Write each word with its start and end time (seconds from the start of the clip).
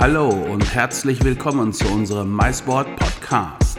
Hallo 0.00 0.30
und 0.30 0.74
herzlich 0.74 1.22
willkommen 1.22 1.74
zu 1.74 1.86
unserem 1.92 2.34
MySport 2.34 2.88
Podcast. 2.96 3.78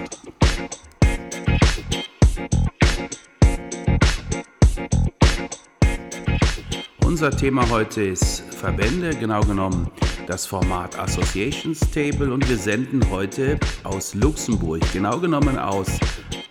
Unser 7.04 7.32
Thema 7.32 7.68
heute 7.72 8.04
ist 8.04 8.42
Verbände, 8.54 9.16
genau 9.16 9.42
genommen 9.42 9.90
das 10.28 10.46
Format 10.46 11.00
Associations 11.00 11.80
Table 11.90 12.32
und 12.32 12.48
wir 12.48 12.58
senden 12.58 13.02
heute 13.10 13.60
aus 13.84 14.14
Luxemburg, 14.14 14.82
genau 14.94 15.20
genommen 15.20 15.58
aus 15.58 16.00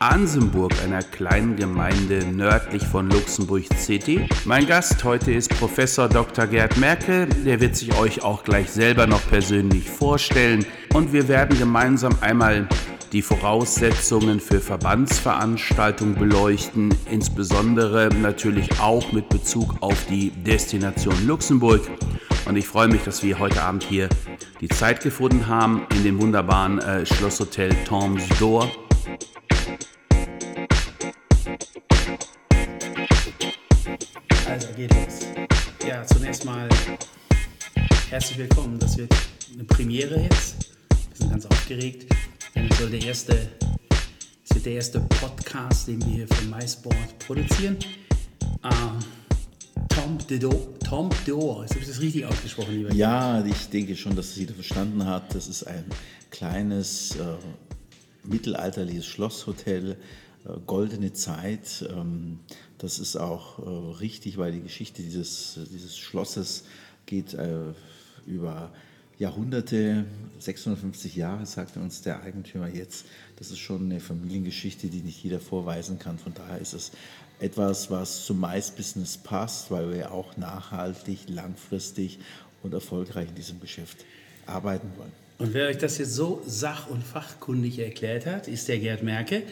Ansenburg, 0.03 0.73
einer 0.83 1.03
kleinen 1.03 1.57
Gemeinde 1.57 2.25
nördlich 2.25 2.83
von 2.87 3.11
Luxemburg 3.11 3.65
City. 3.77 4.27
Mein 4.47 4.67
Gast 4.67 5.05
heute 5.05 5.31
ist 5.31 5.51
Professor 5.59 6.09
Dr. 6.09 6.47
Gerd 6.47 6.79
Merkel. 6.79 7.27
Der 7.45 7.61
wird 7.61 7.77
sich 7.77 7.95
euch 7.99 8.23
auch 8.23 8.43
gleich 8.43 8.71
selber 8.71 9.07
noch 9.07 9.21
persönlich 9.29 9.91
vorstellen. 9.91 10.65
Und 10.95 11.13
wir 11.13 11.29
werden 11.29 11.59
gemeinsam 11.59 12.17
einmal 12.23 12.67
die 13.13 13.21
Voraussetzungen 13.21 14.41
für 14.41 14.61
Verbandsveranstaltungen 14.61 16.15
beleuchten, 16.15 16.95
insbesondere 17.11 18.09
natürlich 18.23 18.81
auch 18.81 19.13
mit 19.13 19.29
Bezug 19.29 19.75
auf 19.81 20.07
die 20.07 20.31
Destination 20.31 21.27
Luxemburg. 21.27 21.83
Und 22.47 22.57
ich 22.57 22.67
freue 22.67 22.89
mich, 22.89 23.03
dass 23.03 23.23
wir 23.23 23.39
heute 23.39 23.61
Abend 23.61 23.83
hier 23.83 24.09
die 24.63 24.69
Zeit 24.69 25.03
gefunden 25.03 25.47
haben 25.47 25.83
in 25.95 26.05
dem 26.05 26.19
wunderbaren 26.19 26.79
äh, 26.79 27.05
Schlosshotel 27.05 27.77
Toms 27.85 28.23
d'Or 28.41 28.71
zunächst 36.13 36.45
mal 36.45 36.69
herzlich 38.09 38.39
willkommen. 38.39 38.79
Das 38.79 38.97
wird 38.97 39.15
eine 39.53 39.65
Premiere 39.65 40.21
jetzt. 40.21 40.71
Wir 41.09 41.17
sind 41.17 41.31
ganz 41.31 41.47
aufgeregt. 41.47 42.13
Denn 42.55 42.69
es 42.69 42.79
soll 42.79 42.91
der 42.91 43.03
erste, 43.03 43.49
es 44.45 44.55
wird 44.55 44.67
der 44.67 44.73
erste 44.75 45.01
Podcast, 45.01 45.89
den 45.89 46.05
wir 46.05 46.13
hier 46.13 46.29
für 46.29 46.45
MySport 46.47 47.19
produzieren. 47.21 47.77
Ähm, 48.65 48.99
Tom 49.89 50.19
Dedo, 50.29 50.75
Tom 50.85 51.11
Deor, 51.27 51.65
habe 51.65 51.79
ich 51.79 51.87
das 51.87 52.01
richtig 52.01 52.27
ausgesprochen, 52.27 52.75
lieber? 52.75 52.93
Ja, 52.93 53.45
ich 53.45 53.69
denke 53.69 53.97
schon, 53.97 54.17
dass 54.17 54.31
es 54.31 54.37
jeder 54.37 54.55
verstanden 54.55 55.05
hat. 55.07 55.35
Das 55.35 55.49
ist 55.49 55.65
ein 55.65 55.85
kleines 56.31 57.17
äh, 57.17 57.37
mittelalterliches 58.25 59.07
Schlosshotel, 59.07 59.97
äh, 60.45 60.49
goldene 60.67 61.13
Zeit. 61.13 61.89
Ähm, 61.89 62.41
das 62.81 62.99
ist 62.99 63.17
auch 63.17 63.59
äh, 63.59 63.97
richtig, 63.99 64.39
weil 64.39 64.53
die 64.53 64.63
Geschichte 64.63 65.03
dieses, 65.03 65.59
dieses 65.71 65.97
Schlosses 65.99 66.65
geht 67.07 67.35
äh, 67.35 67.73
über 68.27 68.73
Jahrhunderte, 69.19 70.07
650 70.39 71.15
Jahre, 71.15 71.45
sagte 71.45 71.79
uns 71.79 72.01
der 72.01 72.23
Eigentümer 72.23 72.69
jetzt. 72.69 73.05
Das 73.37 73.51
ist 73.51 73.59
schon 73.59 73.85
eine 73.85 74.01
Familiengeschichte, 74.01 74.89
die 74.89 75.03
nicht 75.03 75.23
jeder 75.23 75.41
vorweisen 75.41 75.99
kann. 75.99 76.19
Von 76.19 76.33
daher 76.33 76.59
ist 76.59 76.73
es 76.73 76.93
etwas, 77.39 77.91
was 77.91 78.25
zum 78.25 78.41
Mais-Business 78.41 79.19
passt, 79.19 79.71
weil 79.71 79.93
wir 79.93 80.13
auch 80.13 80.39
nachhaltig, 80.39 81.29
langfristig 81.29 82.19
und 82.63 82.73
erfolgreich 82.73 83.29
in 83.29 83.35
diesem 83.35 83.61
Geschäft 83.61 84.07
arbeiten 84.47 84.89
wollen. 84.97 85.13
Und 85.39 85.53
wer 85.53 85.69
euch 85.69 85.79
das 85.79 85.99
jetzt 85.99 86.15
so 86.15 86.43
sach- 86.47 86.89
und 86.89 87.05
fachkundig 87.05 87.79
erklärt 87.79 88.25
hat, 88.25 88.49
ist 88.49 88.69
der 88.69 88.79
Gerd 88.79 89.03
Merke, 89.03 89.43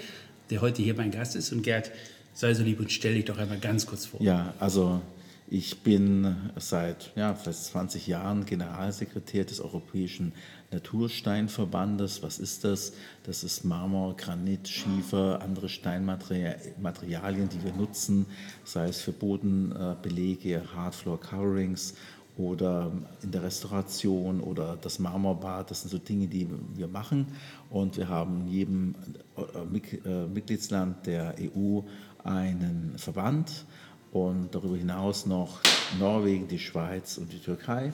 der 0.48 0.62
heute 0.62 0.82
hier 0.82 0.94
mein 0.94 1.10
Gast 1.10 1.36
ist. 1.36 1.52
Und 1.52 1.62
Gerd, 1.62 1.90
sei 2.38 2.54
so 2.54 2.62
lieb 2.62 2.78
und 2.78 2.92
stell 2.92 3.14
dich 3.14 3.24
doch 3.24 3.36
einmal 3.36 3.58
ganz 3.58 3.84
kurz 3.84 4.06
vor. 4.06 4.22
Ja, 4.22 4.54
also 4.60 5.00
ich 5.48 5.82
bin 5.82 6.36
seit 6.56 7.10
ja, 7.16 7.34
fast 7.34 7.66
20 7.66 8.06
Jahren 8.06 8.46
Generalsekretär 8.46 9.44
des 9.44 9.60
Europäischen 9.60 10.32
Natursteinverbandes. 10.70 12.22
Was 12.22 12.38
ist 12.38 12.62
das? 12.62 12.92
Das 13.24 13.42
ist 13.42 13.64
Marmor, 13.64 14.16
Granit, 14.16 14.68
Schiefer, 14.68 15.40
andere 15.42 15.68
Steinmaterialien, 15.68 17.48
die 17.48 17.64
wir 17.64 17.72
nutzen, 17.72 18.26
sei 18.62 18.86
es 18.86 19.00
für 19.00 19.12
Bodenbelege, 19.12 20.62
Hardfloor 20.76 21.18
Coverings 21.18 21.94
oder 22.38 22.92
in 23.22 23.32
der 23.32 23.42
Restauration 23.42 24.40
oder 24.40 24.78
das 24.80 25.00
Marmorbad. 25.00 25.70
Das 25.70 25.82
sind 25.82 25.90
so 25.90 25.98
Dinge, 25.98 26.28
die 26.28 26.48
wir 26.76 26.86
machen. 26.86 27.26
Und 27.68 27.96
wir 27.96 28.08
haben 28.08 28.46
jedem 28.46 28.94
äh, 29.36 30.08
äh, 30.08 30.26
Mitgliedsland 30.26 31.04
der 31.06 31.34
EU 31.40 31.80
einen 32.24 32.94
Verband 32.96 33.64
und 34.12 34.54
darüber 34.54 34.76
hinaus 34.76 35.26
noch 35.26 35.60
Norwegen, 35.98 36.48
die 36.48 36.58
Schweiz 36.58 37.18
und 37.18 37.32
die 37.32 37.38
Türkei. 37.38 37.92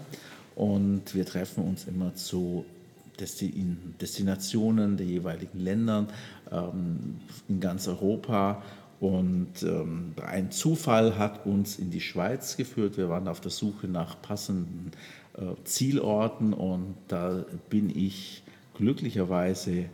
Und 0.54 1.14
wir 1.14 1.26
treffen 1.26 1.64
uns 1.64 1.84
immer 1.86 2.14
zu 2.14 2.64
Destinationen 3.20 4.96
der 4.96 5.06
jeweiligen 5.06 5.60
Länder 5.60 6.06
ähm, 6.50 7.20
in 7.48 7.60
ganz 7.60 7.86
Europa. 7.88 8.62
Und 9.00 9.62
ähm, 9.62 10.14
ein 10.24 10.50
Zufall 10.50 11.18
hat 11.18 11.46
uns 11.46 11.78
in 11.78 11.90
die 11.90 12.00
Schweiz 12.00 12.56
geführt. 12.56 12.96
Wir 12.96 13.08
waren 13.08 13.28
auf 13.28 13.40
der 13.40 13.50
Suche 13.50 13.86
nach 13.86 14.20
passenden 14.22 14.92
äh, 15.36 15.42
Zielorten 15.64 16.52
und 16.52 16.94
da 17.08 17.44
bin 17.68 17.90
ich 17.90 18.42
glücklicherweise 18.74 19.86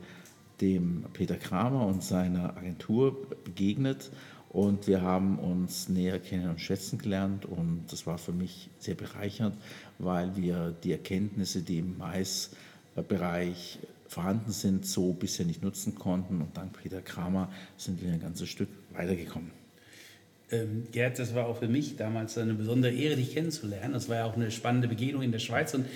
dem 0.60 1.04
Peter 1.12 1.37
Kramer 1.37 1.87
und 1.87 2.03
seiner 2.03 2.56
Agentur 2.56 3.26
begegnet 3.44 4.10
und 4.50 4.87
wir 4.87 5.03
haben 5.03 5.38
uns 5.38 5.88
näher 5.88 6.19
kennen 6.19 6.50
und 6.50 6.60
schätzen 6.60 6.98
gelernt 6.98 7.47
und 7.47 7.84
das 7.91 8.06
war 8.06 8.19
für 8.19 8.32
mich 8.32 8.69
sehr 8.78 8.94
bereichernd, 8.94 9.56
weil 9.98 10.37
wir 10.37 10.75
die 10.82 10.93
Erkenntnisse, 10.93 11.62
die 11.62 11.78
im 11.78 11.97
Maisbereich 11.98 13.78
vorhanden 14.09 14.50
sind, 14.50 14.84
so 14.87 15.12
bisher 15.12 15.47
nicht 15.47 15.62
nutzen 15.62 15.94
konnten 15.94 16.41
und 16.41 16.56
dank 16.56 16.72
Peter 16.82 17.00
Kramer 17.00 17.48
sind 17.77 18.03
wir 18.03 18.12
ein 18.12 18.21
ganzes 18.21 18.48
Stück 18.48 18.69
weitergekommen. 18.92 19.53
Ähm, 20.50 20.88
Gerd, 20.91 21.21
das 21.21 21.34
war 21.34 21.47
auch 21.47 21.59
für 21.59 21.69
mich 21.69 21.97
damals 21.97 22.37
eine 22.37 22.54
besondere 22.54 22.92
Ehre, 22.92 23.15
dich 23.15 23.34
kennenzulernen. 23.34 23.92
Das 23.92 24.09
war 24.09 24.16
ja 24.16 24.25
auch 24.25 24.34
eine 24.34 24.50
spannende 24.50 24.88
Begegnung 24.88 25.22
in 25.22 25.31
der 25.31 25.38
Schweiz 25.38 25.75
und 25.75 25.87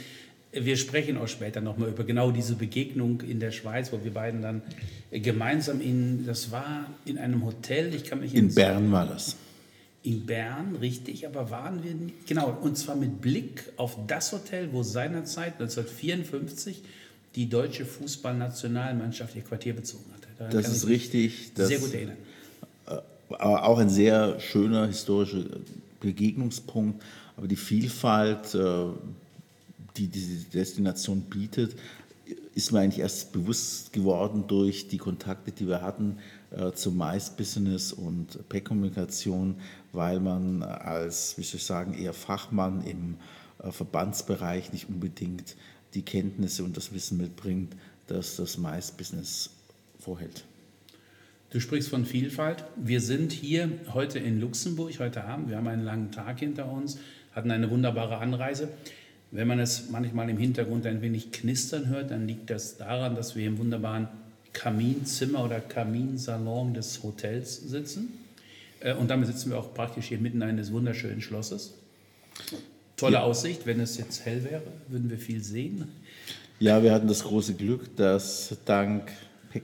wir 0.55 0.77
sprechen 0.77 1.17
auch 1.17 1.29
später 1.29 1.61
nochmal 1.61 1.89
über 1.89 2.05
genau 2.05 2.31
diese 2.31 2.55
Begegnung 2.55 3.21
in 3.21 3.41
der 3.41 3.51
Schweiz, 3.51 3.93
wo 3.93 4.03
wir 4.03 4.13
beiden 4.13 4.43
dann 4.43 4.63
gemeinsam 5.11 5.81
in, 5.81 6.27
das 6.27 6.51
war 6.51 6.87
in 7.05 7.19
einem 7.19 7.45
Hotel, 7.45 7.95
ich 7.95 8.05
kann 8.05 8.21
mich 8.21 8.35
In 8.35 8.55
Bern 8.55 8.91
war 8.93 9.07
das. 9.07 9.37
In 10.03 10.27
Bern, 10.27 10.77
richtig, 10.81 11.27
aber 11.27 11.51
waren 11.51 11.83
wir, 11.83 11.95
genau, 12.27 12.59
und 12.61 12.77
zwar 12.77 12.95
mit 12.95 13.21
Blick 13.21 13.73
auf 13.77 13.97
das 14.07 14.33
Hotel, 14.33 14.69
wo 14.73 14.83
seinerzeit 14.83 15.55
1954 15.55 16.83
die 17.35 17.49
deutsche 17.49 17.85
Fußballnationalmannschaft 17.85 19.35
ihr 19.35 19.43
Quartier 19.43 19.75
bezogen 19.75 20.05
hatte. 20.15 20.29
Daran 20.39 20.53
das 20.53 20.69
ist 20.69 20.87
richtig. 20.87 21.53
sehr 21.55 21.79
gut 21.79 21.95
erinnern. 21.95 22.17
Äh, 22.87 22.99
aber 23.39 23.65
auch 23.65 23.79
ein 23.79 23.89
sehr 23.89 24.39
schöner 24.41 24.87
historischer 24.87 25.45
Begegnungspunkt. 26.01 27.03
Aber 27.37 27.49
die 27.49 27.57
Vielfalt 27.57 28.55
äh, 28.55 28.87
die 29.97 30.09
diese 30.09 30.45
Destination 30.51 31.23
bietet, 31.23 31.77
ist 32.55 32.73
mir 32.73 32.81
eigentlich 32.81 33.01
erst 33.01 33.33
bewusst 33.33 33.93
geworden 33.93 34.45
durch 34.47 34.89
die 34.89 34.99
Kontakte, 34.99 35.53
die 35.53 35.67
wir 35.67 35.83
hatten 35.83 36.19
äh, 36.51 36.73
zum 36.73 36.97
Mais-Business 36.97 37.93
und 37.93 38.49
Pack-Kommunikation, 38.49 39.57
weil 39.93 40.21
man 40.21 40.63
als, 40.63 41.37
wie 41.37 41.43
soll 41.43 41.57
ich 41.57 41.65
sagen, 41.65 41.95
eher 41.95 42.13
Fachmann 42.13 42.85
im 42.85 43.17
äh, 43.63 43.71
Verbandsbereich 43.71 44.73
nicht 44.73 44.89
unbedingt 44.89 45.57
die 45.95 46.03
Kenntnisse 46.03 46.65
und 46.65 46.77
das 46.77 46.93
Wissen 46.93 47.19
mitbringt, 47.19 47.75
dass 48.07 48.37
das 48.37 48.59
Mais-Business 48.59 49.51
vorhält. 49.99 50.45
Du 51.51 51.61
sprichst 51.61 51.89
von 51.89 52.05
Vielfalt. 52.05 52.65
Wir 52.77 53.01
sind 53.01 53.33
hier 53.33 53.71
heute 53.93 54.19
in 54.19 54.41
Luxemburg, 54.41 54.99
heute 54.99 55.25
Abend. 55.25 55.49
Wir 55.51 55.57
haben 55.57 55.69
einen 55.69 55.85
langen 55.85 56.11
Tag 56.11 56.41
hinter 56.41 56.71
uns, 56.71 56.99
hatten 57.33 57.51
eine 57.51 57.71
wunderbare 57.71 58.19
Anreise. 58.19 58.71
Wenn 59.35 59.49
man 59.49 59.59
es 59.59 59.91
manchmal 59.91 60.31
im 60.31 60.39
Hintergrund 60.39 60.87
ein 60.87 61.03
wenig 61.03 61.33
knistern 61.33 61.89
hört, 61.89 62.13
dann 62.13 62.29
liegt 62.29 62.51
das 62.51 62.77
daran, 62.77 63.17
dass 63.17 63.35
wir 63.35 63.45
im 63.45 63.59
wunderbaren 63.59 64.07
Kaminzimmer 64.53 65.45
oder 65.45 65.59
Kaminsalon 65.59 66.73
des 66.73 67.03
Hotels 67.03 67.57
sitzen. 67.57 68.13
Äh, 68.79 68.95
und 68.95 69.11
damit 69.11 69.27
sitzen 69.27 69.51
wir 69.51 69.59
auch 69.59 69.75
praktisch 69.75 70.07
hier 70.07 70.19
mitten 70.19 70.41
eines 70.41 70.73
wunderschönen 70.73 71.21
Schlosses. 71.21 71.75
Tolle 72.97 73.15
ja. 73.15 73.23
Aussicht. 73.23 73.67
Wenn 73.67 73.81
es 73.81 73.99
jetzt 73.99 74.25
hell 74.25 74.45
wäre, 74.45 74.63
würden 74.87 75.11
wir 75.11 75.19
viel 75.19 75.43
sehen. 75.43 75.89
Ja, 76.61 76.85
wir 76.85 76.93
hatten 76.93 77.09
das 77.09 77.25
große 77.25 77.55
Glück, 77.55 77.97
dass 77.97 78.57
dank 78.65 79.11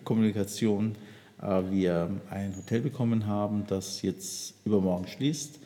Kommunikation 0.02 0.96
äh, 1.40 1.62
wir 1.70 2.10
ein 2.28 2.56
Hotel 2.56 2.80
bekommen 2.80 3.26
haben, 3.26 3.66
das 3.68 4.02
jetzt 4.02 4.54
übermorgen 4.64 5.06
schließt 5.06 5.59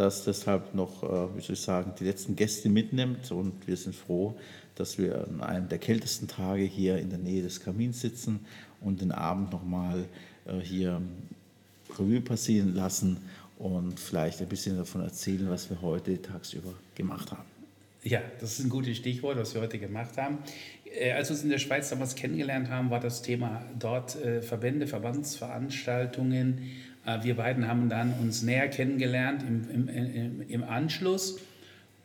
das 0.00 0.24
deshalb 0.24 0.74
noch, 0.74 1.02
äh, 1.02 1.36
wie 1.36 1.40
soll 1.40 1.54
ich 1.54 1.60
sagen, 1.60 1.92
die 1.98 2.04
letzten 2.04 2.34
Gäste 2.34 2.68
mitnimmt. 2.68 3.30
Und 3.30 3.66
wir 3.66 3.76
sind 3.76 3.94
froh, 3.94 4.34
dass 4.74 4.98
wir 4.98 5.28
an 5.28 5.42
einem 5.42 5.68
der 5.68 5.78
kältesten 5.78 6.26
Tage 6.26 6.62
hier 6.62 6.98
in 6.98 7.10
der 7.10 7.18
Nähe 7.18 7.42
des 7.42 7.60
Kamins 7.60 8.00
sitzen 8.00 8.40
und 8.80 9.00
den 9.02 9.12
Abend 9.12 9.52
nochmal 9.52 10.06
äh, 10.46 10.58
hier 10.60 11.02
Revue 11.98 12.20
passieren 12.22 12.74
lassen 12.74 13.18
und 13.58 14.00
vielleicht 14.00 14.40
ein 14.40 14.48
bisschen 14.48 14.76
davon 14.76 15.02
erzählen, 15.02 15.50
was 15.50 15.68
wir 15.68 15.82
heute 15.82 16.20
tagsüber 16.22 16.72
gemacht 16.94 17.30
haben. 17.30 17.44
Ja, 18.02 18.22
das 18.40 18.58
ist 18.58 18.64
ein 18.64 18.70
gutes 18.70 18.96
Stichwort, 18.96 19.36
was 19.36 19.52
wir 19.52 19.60
heute 19.60 19.78
gemacht 19.78 20.16
haben. 20.16 20.38
Äh, 20.98 21.12
als 21.12 21.28
wir 21.28 21.34
uns 21.34 21.44
in 21.44 21.50
der 21.50 21.58
Schweiz 21.58 21.90
damals 21.90 22.14
kennengelernt 22.14 22.70
haben, 22.70 22.88
war 22.88 23.00
das 23.00 23.20
Thema 23.20 23.62
dort 23.78 24.12
Verbände, 24.40 24.86
Verbandsveranstaltungen. 24.86 26.70
Äh, 27.06 27.22
wir 27.22 27.36
beiden 27.36 27.68
haben 27.68 27.88
dann 27.88 28.12
uns 28.20 28.42
näher 28.42 28.68
kennengelernt 28.68 29.42
im, 29.42 29.88
im, 29.88 30.48
im 30.48 30.64
Anschluss 30.64 31.38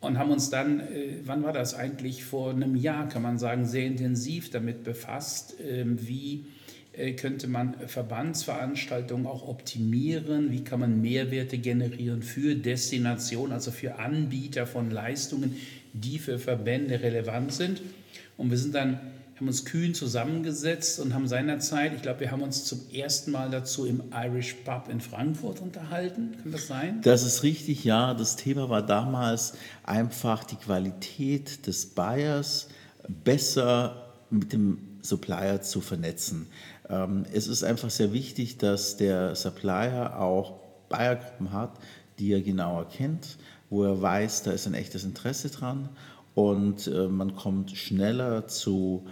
und 0.05 0.17
haben 0.17 0.31
uns 0.31 0.49
dann, 0.49 0.79
äh, 0.79 1.17
wann 1.25 1.43
war 1.43 1.53
das 1.53 1.73
eigentlich, 1.73 2.23
vor 2.23 2.51
einem 2.51 2.75
Jahr, 2.75 3.09
kann 3.09 3.21
man 3.21 3.37
sagen, 3.37 3.65
sehr 3.65 3.85
intensiv 3.85 4.49
damit 4.49 4.83
befasst, 4.83 5.59
äh, 5.59 5.83
wie 5.85 6.45
äh, 6.93 7.13
könnte 7.13 7.47
man 7.47 7.75
Verbandsveranstaltungen 7.87 9.25
auch 9.25 9.47
optimieren, 9.47 10.51
wie 10.51 10.63
kann 10.63 10.79
man 10.79 11.01
Mehrwerte 11.01 11.57
generieren 11.57 12.21
für 12.21 12.55
Destinationen, 12.55 13.51
also 13.51 13.71
für 13.71 13.99
Anbieter 13.99 14.65
von 14.65 14.91
Leistungen, 14.91 15.55
die 15.93 16.19
für 16.19 16.39
Verbände 16.39 17.01
relevant 17.01 17.53
sind. 17.53 17.81
Und 18.37 18.51
wir 18.51 18.57
sind 18.57 18.75
dann 18.75 18.99
haben 19.35 19.47
uns 19.47 19.65
kühn 19.65 19.93
zusammengesetzt 19.93 20.99
und 20.99 21.13
haben 21.13 21.27
seinerzeit, 21.27 21.93
ich 21.93 22.01
glaube, 22.01 22.21
wir 22.21 22.31
haben 22.31 22.41
uns 22.41 22.63
zum 22.63 22.79
ersten 22.93 23.31
Mal 23.31 23.49
dazu 23.49 23.85
im 23.85 24.01
Irish 24.13 24.53
Pub 24.63 24.87
in 24.89 25.01
Frankfurt 25.01 25.59
unterhalten. 25.59 26.37
Kann 26.41 26.51
das 26.53 26.67
sein? 26.67 27.01
Das 27.01 27.23
ist 27.23 27.43
richtig, 27.43 27.83
ja. 27.83 28.13
Das 28.13 28.37
Thema 28.37 28.69
war 28.69 28.81
damals 28.81 29.55
einfach 29.83 30.45
die 30.45 30.55
Qualität 30.55 31.67
des 31.67 31.87
Buyers 31.87 32.69
besser 33.07 34.13
mit 34.29 34.53
dem 34.53 34.77
Supplier 35.01 35.61
zu 35.61 35.81
vernetzen. 35.81 36.47
Ähm, 36.89 37.25
es 37.33 37.47
ist 37.47 37.63
einfach 37.63 37.89
sehr 37.89 38.13
wichtig, 38.13 38.57
dass 38.57 38.95
der 38.95 39.35
Supplier 39.35 40.17
auch 40.17 40.59
Buyer-Gruppen 40.87 41.51
hat, 41.51 41.73
die 42.19 42.31
er 42.31 42.41
genauer 42.41 42.87
kennt, 42.87 43.37
wo 43.69 43.83
er 43.83 44.01
weiß, 44.01 44.43
da 44.43 44.51
ist 44.51 44.65
ein 44.65 44.75
echtes 44.75 45.03
Interesse 45.03 45.49
dran 45.49 45.89
und 46.35 46.87
äh, 46.87 47.07
man 47.07 47.35
kommt 47.35 47.71
schneller 47.71 48.47
zu 48.47 49.05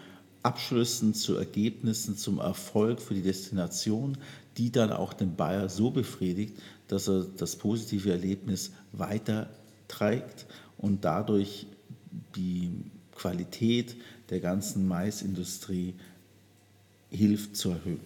Abschlüssen, 0.44 1.14
zu 1.14 1.36
Ergebnissen, 1.36 2.18
zum 2.18 2.40
Erfolg 2.40 3.02
für 3.02 3.14
die 3.14 3.22
Destination, 3.22 4.18
die 4.58 4.72
dann 4.72 4.92
auch 4.92 5.14
den 5.14 5.36
Bayer 5.36 5.70
so 5.70 5.90
befriedigt, 5.90 6.54
dass 6.88 7.08
er 7.08 7.26
das 7.38 7.56
positive 7.56 8.12
Erlebnis 8.12 8.72
weiter 8.92 9.50
trägt 9.88 10.46
und 10.78 11.06
dadurch 11.06 11.66
die 12.36 12.72
Qualität 13.16 13.96
der 14.30 14.40
ganzen 14.40 14.88
Maisindustrie 14.88 15.96
hilft 17.10 17.56
zu 17.56 17.72
erhöhen. 17.72 18.02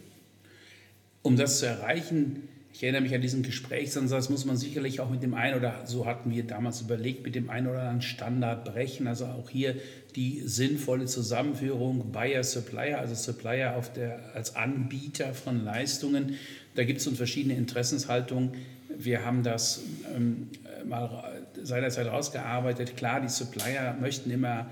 Um 1.23 1.35
das 1.35 1.59
zu 1.59 1.65
erreichen, 1.65 2.47
ich 2.77 2.83
erinnere 2.83 3.01
mich 3.01 3.15
an 3.15 3.21
diesen 3.21 3.41
Gesprächsansatz, 3.41 4.29
muss 4.29 4.45
man 4.45 4.55
sicherlich 4.55 4.99
auch 4.99 5.09
mit 5.09 5.23
dem 5.23 5.33
einen 5.33 5.57
oder 5.57 5.81
so 5.87 6.05
hatten 6.05 6.29
wir 6.29 6.43
damals 6.43 6.79
überlegt, 6.79 7.23
mit 7.23 7.33
dem 7.33 7.49
einen 7.49 7.65
oder 7.65 7.79
anderen 7.79 8.03
Standard 8.03 8.65
brechen. 8.65 9.07
Also 9.07 9.25
auch 9.25 9.49
hier 9.49 9.73
die 10.15 10.43
sinnvolle 10.45 11.07
Zusammenführung 11.07 12.11
Buyer 12.11 12.43
Supplier, 12.43 12.99
also 12.99 13.15
Supplier 13.15 13.75
auf 13.75 13.91
der, 13.93 14.19
als 14.35 14.55
Anbieter 14.55 15.33
von 15.33 15.65
Leistungen. 15.65 16.35
Da 16.75 16.83
gibt 16.83 16.99
es 16.99 17.07
uns 17.07 17.17
verschiedene 17.17 17.55
Interessenshaltungen. 17.55 18.51
Wir 18.95 19.25
haben 19.25 19.41
das 19.41 19.81
ähm, 20.15 20.49
mal 20.87 21.33
seinerzeit 21.63 22.05
rausgearbeitet. 22.05 22.95
Klar, 22.95 23.21
die 23.21 23.29
Supplier 23.29 23.97
möchten 23.99 24.29
immer, 24.29 24.69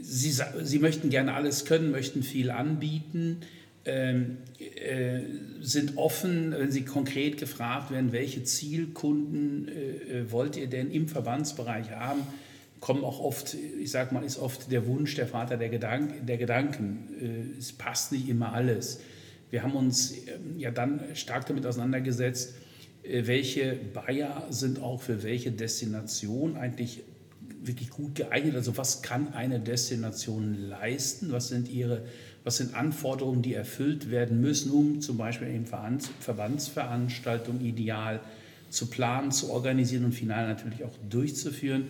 sie, 0.00 0.30
sie 0.62 0.78
möchten 0.78 1.10
gerne 1.10 1.34
alles 1.34 1.64
können, 1.64 1.90
möchten 1.90 2.22
viel 2.22 2.52
anbieten. 2.52 3.40
Ähm, 3.88 4.36
äh, 4.58 5.20
sind 5.60 5.96
offen, 5.96 6.52
wenn 6.52 6.70
Sie 6.70 6.84
konkret 6.84 7.38
gefragt 7.38 7.90
werden, 7.90 8.12
welche 8.12 8.44
Zielkunden 8.44 9.68
äh, 9.68 10.20
äh, 10.20 10.30
wollt 10.30 10.56
ihr 10.56 10.66
denn 10.66 10.90
im 10.90 11.08
Verbandsbereich 11.08 11.90
haben, 11.90 12.20
kommen 12.80 13.02
auch 13.02 13.18
oft, 13.18 13.56
ich 13.80 13.90
sage 13.90 14.12
mal, 14.12 14.22
ist 14.24 14.38
oft 14.38 14.70
der 14.70 14.86
Wunsch 14.86 15.14
der 15.14 15.26
Vater 15.26 15.56
der, 15.56 15.70
Gedank 15.70 16.26
der 16.26 16.36
Gedanken. 16.36 17.54
es 17.58 17.72
passt 17.72 18.12
nicht 18.12 18.28
immer 18.28 18.52
alles. 18.52 19.00
Wir 19.50 19.62
haben 19.62 19.74
uns 19.74 20.12
ähm, 20.12 20.58
ja 20.58 20.70
dann 20.70 21.00
stark 21.14 21.46
damit 21.46 21.64
auseinandergesetzt, 21.64 22.54
welche 23.02 23.78
Bayer 23.94 24.46
sind 24.50 24.82
auch 24.82 25.00
für 25.00 25.22
welche 25.22 25.50
Destination 25.50 26.56
eigentlich 26.56 27.04
wirklich 27.62 27.90
gut 27.90 28.14
geeignet. 28.14 28.54
Also 28.54 28.76
was 28.76 29.02
kann 29.02 29.32
eine 29.34 29.60
Destination 29.60 30.68
leisten? 30.68 31.32
Was 31.32 31.48
sind 31.48 31.68
ihre 31.68 32.04
was 32.48 32.56
sind 32.56 32.74
Anforderungen, 32.74 33.42
die 33.42 33.52
erfüllt 33.52 34.10
werden 34.10 34.40
müssen, 34.40 34.72
um 34.72 35.02
zum 35.02 35.18
Beispiel 35.18 35.48
eben 35.48 35.66
Verbandsveranstaltungen 35.66 37.62
ideal 37.62 38.20
zu 38.70 38.86
planen, 38.86 39.32
zu 39.32 39.50
organisieren 39.50 40.06
und 40.06 40.12
final 40.12 40.48
natürlich 40.48 40.82
auch 40.82 40.94
durchzuführen. 41.10 41.88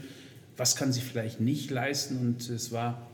Was 0.57 0.75
kann 0.75 0.93
sie 0.93 1.01
vielleicht 1.01 1.41
nicht 1.41 1.71
leisten? 1.71 2.19
Und 2.19 2.51
es 2.51 2.73
war, 2.73 3.07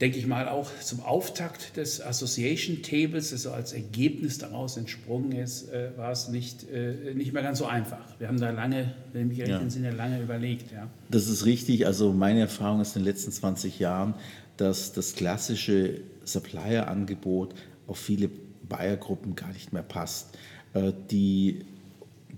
denke 0.00 0.18
ich 0.18 0.26
mal, 0.26 0.48
auch 0.48 0.68
zum 0.80 1.00
Auftakt 1.00 1.76
des 1.76 2.00
Association 2.00 2.82
Tables, 2.82 3.30
das 3.30 3.42
so 3.42 3.52
als 3.52 3.72
Ergebnis 3.72 4.38
daraus 4.38 4.76
entsprungen 4.78 5.30
ist, 5.30 5.70
äh, 5.70 5.96
war 5.96 6.10
es 6.10 6.26
nicht, 6.26 6.68
äh, 6.72 7.14
nicht 7.14 7.32
mehr 7.32 7.44
ganz 7.44 7.58
so 7.58 7.66
einfach. 7.66 8.18
Wir 8.18 8.26
haben 8.26 8.40
da 8.40 8.50
lange, 8.50 8.94
wenn 9.12 9.22
ich 9.22 9.28
mich 9.28 9.40
recht 9.42 9.50
ja. 9.50 9.60
entsinne, 9.60 9.92
lange 9.92 10.20
überlegt. 10.20 10.72
Ja. 10.72 10.90
Das 11.08 11.28
ist 11.28 11.46
richtig. 11.46 11.86
Also 11.86 12.12
meine 12.12 12.40
Erfahrung 12.40 12.80
ist 12.80 12.96
in 12.96 13.02
den 13.02 13.06
letzten 13.06 13.30
20 13.30 13.78
Jahren, 13.78 14.14
dass 14.60 14.92
das 14.92 15.14
klassische 15.14 16.02
Supplier-Angebot 16.24 17.54
auf 17.86 17.98
viele 17.98 18.30
Buyer-Gruppen 18.68 19.34
gar 19.34 19.52
nicht 19.52 19.72
mehr 19.72 19.82
passt. 19.82 20.36
Äh, 20.74 20.92
die 21.10 21.64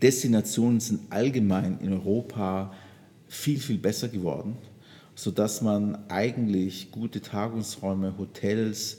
Destinationen 0.00 0.78
sind 0.80 1.00
allgemein 1.10 1.78
in 1.80 1.92
Europa 1.92 2.72
viel, 3.28 3.58
viel 3.58 3.78
besser 3.78 4.08
geworden, 4.08 4.56
sodass 5.16 5.62
man 5.62 5.98
eigentlich 6.08 6.92
gute 6.92 7.20
Tagungsräume, 7.20 8.16
Hotels 8.18 8.98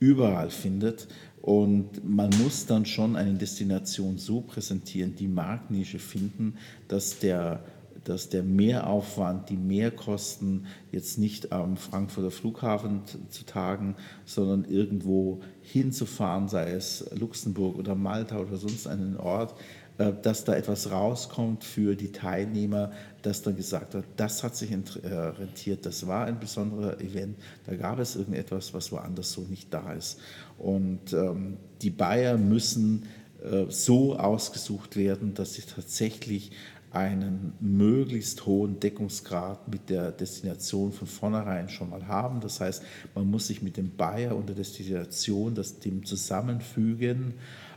überall 0.00 0.50
findet. 0.50 1.08
Und 1.42 2.08
man 2.08 2.30
muss 2.42 2.66
dann 2.66 2.86
schon 2.86 3.16
eine 3.16 3.34
Destination 3.34 4.16
so 4.16 4.40
präsentieren, 4.40 5.14
die 5.16 5.28
Marktnische 5.28 5.98
finden, 5.98 6.54
dass 6.88 7.18
der 7.18 7.64
dass 8.04 8.28
der 8.28 8.42
Mehraufwand, 8.42 9.48
die 9.48 9.56
Mehrkosten 9.56 10.66
jetzt 10.90 11.18
nicht 11.18 11.52
am 11.52 11.76
Frankfurter 11.76 12.30
Flughafen 12.30 13.02
zu 13.28 13.44
tagen, 13.44 13.96
sondern 14.24 14.64
irgendwo 14.64 15.40
hinzufahren, 15.60 16.48
sei 16.48 16.72
es 16.72 17.10
Luxemburg 17.14 17.76
oder 17.76 17.94
Malta 17.94 18.38
oder 18.38 18.56
sonst 18.56 18.86
einen 18.86 19.16
Ort, 19.16 19.54
äh, 19.98 20.12
dass 20.22 20.44
da 20.44 20.54
etwas 20.54 20.90
rauskommt 20.90 21.64
für 21.64 21.96
die 21.96 22.12
Teilnehmer, 22.12 22.92
dass 23.22 23.42
dann 23.42 23.56
gesagt 23.56 23.94
wird, 23.94 24.06
das 24.16 24.42
hat 24.42 24.56
sich 24.56 24.70
äh, 24.70 24.76
rentiert, 25.08 25.84
das 25.86 26.06
war 26.06 26.24
ein 26.24 26.40
besonderer 26.40 27.00
Event, 27.00 27.36
da 27.66 27.76
gab 27.76 27.98
es 27.98 28.16
irgendetwas, 28.16 28.72
was 28.74 28.90
woanders 28.90 29.32
so 29.32 29.42
nicht 29.42 29.72
da 29.72 29.92
ist. 29.92 30.18
Und 30.58 31.12
ähm, 31.12 31.58
die 31.82 31.90
Bayer 31.90 32.38
müssen 32.38 33.04
äh, 33.42 33.66
so 33.70 34.16
ausgesucht 34.16 34.96
werden, 34.96 35.34
dass 35.34 35.54
sie 35.54 35.62
tatsächlich 35.62 36.52
einen 36.92 37.54
möglichst 37.60 38.44
hohen 38.44 38.78
Deckungsgrad 38.78 39.68
mit 39.68 39.88
der 39.88 40.12
Destination 40.12 40.92
von 40.92 41.06
vornherein 41.06 41.68
schon 41.68 41.90
mal 41.90 42.06
haben. 42.06 42.40
Das 42.40 42.60
heißt, 42.60 42.82
man 43.14 43.30
muss 43.30 43.46
sich 43.46 43.62
mit 43.62 43.76
dem 43.76 43.90
Buyer 43.90 44.36
und 44.36 44.48
der 44.48 44.56
Destination, 44.56 45.54
das 45.54 45.78
dem 45.78 46.04
Zusammenfügen, 46.04 47.34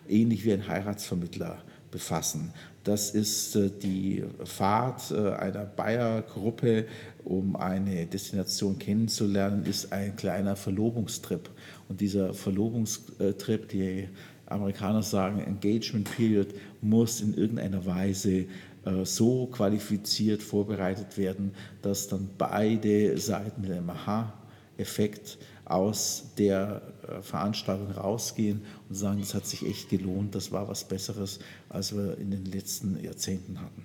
ähnlich 0.08 0.44
wie 0.46 0.54
ein 0.54 0.68
Heiratsvermittler 0.68 1.58
befassen. 1.92 2.52
Das 2.84 3.12
ist 3.12 3.56
äh, 3.56 3.72
die 3.72 4.24
Fahrt 4.44 5.12
äh, 5.12 5.32
einer 5.32 5.66
Bayer-Gruppe, 5.66 6.86
um 7.24 7.56
eine 7.56 8.06
Destination 8.06 8.78
kennenzulernen, 8.78 9.66
ist 9.66 9.94
ein 9.94 10.16
kleiner 10.16 10.56
Verlobungstrip. 10.56 11.50
Und 11.88 12.02
dieser 12.02 12.34
Verlobungstrip, 12.34 13.70
die 13.70 14.10
Amerikaner 14.46 15.02
sagen 15.02 15.40
Engagement 15.40 16.10
Period, 16.16 16.50
muss 16.86 17.22
in 17.22 17.34
irgendeiner 17.34 17.86
Weise 17.86 18.46
äh, 18.86 19.04
so 19.04 19.48
qualifiziert 19.48 20.44
vorbereitet 20.44 21.18
werden, 21.18 21.52
dass 21.82 22.08
dann 22.08 22.30
beide 22.38 23.18
Seiten 23.18 23.62
mit 23.62 23.72
einem 23.72 23.90
Aha-Effekt 23.90 25.38
aus 25.66 26.26
der 26.38 26.82
äh, 27.08 27.22
Veranstaltung 27.22 27.92
rausgehen 27.92 28.62
und 28.88 28.96
sagen, 28.96 29.20
das 29.20 29.34
hat 29.34 29.48
sich 29.48 29.66
echt 29.66 29.90
gelohnt, 29.90 30.36
das 30.36 30.52
war 30.52 30.68
was 30.68 30.88
Besseres, 30.88 31.40
als 31.70 31.96
wir 31.96 32.18
in 32.20 32.32
den 32.32 32.46
letzten 32.46 33.04
Jahrzehnten 33.04 33.60
hatten. 33.60 33.84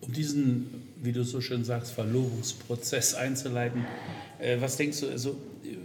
Um 0.00 0.12
diesen, 0.12 0.66
wie 1.00 1.12
du 1.12 1.22
so 1.22 1.40
schön 1.40 1.64
sagst, 1.64 1.92
Verlobungsprozess 1.92 3.14
einzuleiten, 3.14 3.84
äh, 4.40 4.60
was 4.60 4.76
denkst 4.76 5.00
du, 5.00 5.08
also 5.08 5.36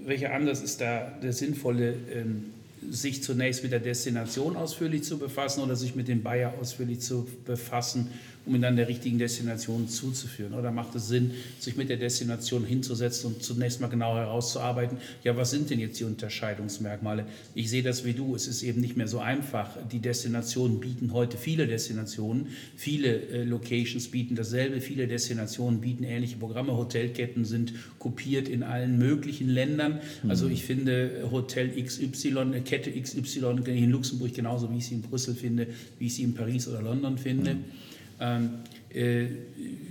welcher 0.06 0.34
Anders 0.34 0.62
ist 0.62 0.80
da 0.80 1.12
der 1.22 1.34
sinnvolle 1.34 1.94
ähm, 2.12 2.54
sich 2.90 3.24
zunächst 3.24 3.64
mit 3.64 3.72
der 3.72 3.80
Destination 3.80 4.56
ausführlich 4.56 5.04
zu 5.04 5.18
befassen 5.18 5.62
oder 5.62 5.76
sich 5.76 5.96
mit 5.96 6.08
dem 6.08 6.24
Bayer 6.24 6.54
ausführlich 6.60 7.00
zu 7.02 7.28
befassen 7.46 8.10
um 8.48 8.56
ihn 8.56 8.62
dann 8.62 8.76
der 8.76 8.88
richtigen 8.88 9.18
Destination 9.18 9.90
zuzuführen? 9.90 10.54
Oder 10.54 10.72
macht 10.72 10.96
es 10.96 11.08
Sinn, 11.08 11.32
sich 11.60 11.76
mit 11.76 11.90
der 11.90 11.98
Destination 11.98 12.66
hinzusetzen 12.66 13.34
und 13.34 13.44
zunächst 13.44 13.82
mal 13.82 13.88
genau 13.88 14.16
herauszuarbeiten, 14.16 14.98
ja, 15.24 15.36
was 15.36 15.52
sind 15.52 15.70
denn 15.70 15.80
jetzt 15.80 16.00
die 16.00 16.06
Unterscheidungsmerkmale? 16.06 17.26
Ich 17.54 17.70
sehe 17.70 17.84
das 17.84 18.06
wie 18.06 18.14
du, 18.14 18.36
es 18.36 18.48
ist 18.48 18.64
eben 18.64 18.82
nicht 18.82 18.98
mehr 18.98 19.08
so 19.08 19.20
einfach. 19.20 19.72
Die 19.92 20.00
Destinationen 20.00 20.80
bieten 20.80 21.14
heute 21.14 21.38
viele 21.38 21.68
Destinationen, 21.68 22.48
viele 22.76 23.22
äh, 23.30 23.44
Locations 23.44 24.08
bieten 24.08 24.36
dasselbe, 24.36 24.82
viele 24.82 25.08
Destinationen 25.08 25.82
bieten 25.82 26.04
ähnliche 26.04 26.38
Programme, 26.38 26.76
Hotelketten 26.76 27.46
sind 27.46 27.74
kopiert 28.00 28.48
in 28.48 28.64
allen 28.64 28.98
möglichen 28.98 29.50
Ländern. 29.50 30.00
Also 30.28 30.46
mhm. 30.46 30.54
ich 30.54 30.64
finde 30.64 31.28
Hotel 31.32 31.70
XY, 31.82 32.54
äh, 32.54 32.62
Kette 32.62 32.92
XY 32.92 33.64
in 33.66 33.92
Luxemburg 33.92 34.34
genauso, 34.34 34.72
wie 34.72 34.78
ich 34.78 34.88
sie 34.88 34.96
in 34.96 35.02
Brüssel 35.02 35.36
finde, 35.36 35.68
wie 36.00 36.06
ich 36.06 36.16
sie 36.16 36.24
in 36.24 36.34
Paris 36.34 36.68
oder 36.68 36.82
London 36.82 37.18
finde. 37.18 37.56
Mhm. 37.56 37.64
Ähm, 38.20 38.50
äh, 38.90 39.26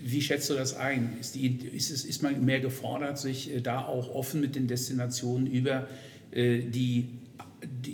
wie 0.05 0.21
schätzt 0.21 0.51
du 0.51 0.55
das 0.55 0.77
ein? 0.77 1.17
Ist, 1.21 1.35
die, 1.35 1.57
ist, 1.73 1.91
es, 1.91 2.05
ist 2.05 2.23
man 2.23 2.45
mehr 2.45 2.61
gefordert, 2.61 3.19
sich 3.19 3.55
äh, 3.55 3.61
da 3.61 3.85
auch 3.85 4.15
offen 4.15 4.41
mit 4.41 4.57
den 4.57 4.67
Destinationen 4.67 5.47
über 5.47 5.87
äh, 6.33 6.61
die, 6.61 7.09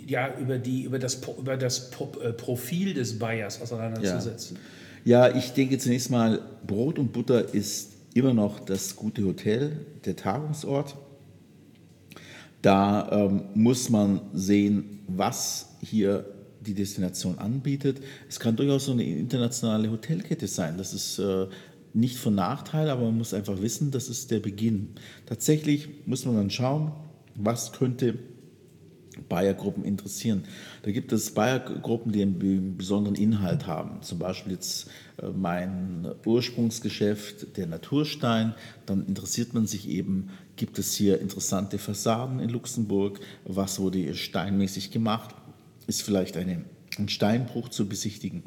ja, 0.07 0.37
über, 0.37 0.57
die, 0.57 0.83
über 0.83 0.99
das, 0.99 1.21
über 1.37 1.57
das 1.57 1.91
Profil 1.91 2.93
des 2.93 3.17
Buyers 3.19 3.61
auseinanderzusetzen? 3.61 4.57
Ja. 5.05 5.27
ja, 5.27 5.35
ich 5.35 5.51
denke 5.51 5.77
zunächst 5.77 6.09
mal, 6.09 6.41
Brot 6.65 6.99
und 6.99 7.13
Butter 7.13 7.53
ist 7.53 7.91
immer 8.13 8.33
noch 8.33 8.59
das 8.59 8.95
gute 8.95 9.23
Hotel, 9.23 9.85
der 10.05 10.15
Tagungsort. 10.15 10.95
Da 12.61 13.09
ähm, 13.11 13.43
muss 13.55 13.89
man 13.89 14.21
sehen, 14.33 14.99
was 15.07 15.69
hier 15.81 16.25
die 16.63 16.73
Destination 16.73 17.37
anbietet. 17.37 18.01
Es 18.29 18.39
kann 18.39 18.55
durchaus 18.55 18.85
so 18.85 18.93
eine 18.93 19.03
internationale 19.03 19.91
Hotelkette 19.91 20.47
sein. 20.47 20.77
Das 20.77 20.93
ist 20.93 21.19
äh, 21.19 21.47
nicht 21.93 22.17
von 22.17 22.35
Nachteil, 22.35 22.89
aber 22.89 23.03
man 23.03 23.17
muss 23.17 23.33
einfach 23.33 23.61
wissen, 23.61 23.91
das 23.91 24.09
ist 24.09 24.31
der 24.31 24.39
Beginn. 24.39 24.89
Tatsächlich 25.25 25.89
muss 26.05 26.25
man 26.25 26.35
dann 26.35 26.49
schauen, 26.49 26.91
was 27.35 27.71
könnte 27.71 28.17
Bayer-Gruppen 29.29 29.83
interessieren. 29.83 30.43
Da 30.83 30.91
gibt 30.91 31.11
es 31.11 31.33
Bayer-Gruppen, 31.33 32.11
die 32.11 32.21
einen 32.21 32.77
besonderen 32.77 33.15
Inhalt 33.15 33.67
haben. 33.67 34.01
Zum 34.01 34.19
Beispiel 34.19 34.53
jetzt 34.53 34.89
äh, 35.21 35.27
mein 35.29 36.07
Ursprungsgeschäft, 36.25 37.57
der 37.57 37.67
Naturstein. 37.67 38.55
Dann 38.85 39.05
interessiert 39.05 39.53
man 39.53 39.67
sich 39.67 39.87
eben, 39.87 40.29
gibt 40.55 40.79
es 40.79 40.93
hier 40.93 41.19
interessante 41.21 41.77
Fassaden 41.77 42.39
in 42.39 42.49
Luxemburg? 42.49 43.19
Was 43.45 43.79
wurde 43.79 44.13
steinmäßig 44.15 44.91
gemacht? 44.91 45.35
Ist 45.87 46.01
vielleicht 46.01 46.37
eine, 46.37 46.65
ein 46.97 47.09
Steinbruch 47.09 47.69
zu 47.69 47.87
besichtigen. 47.87 48.43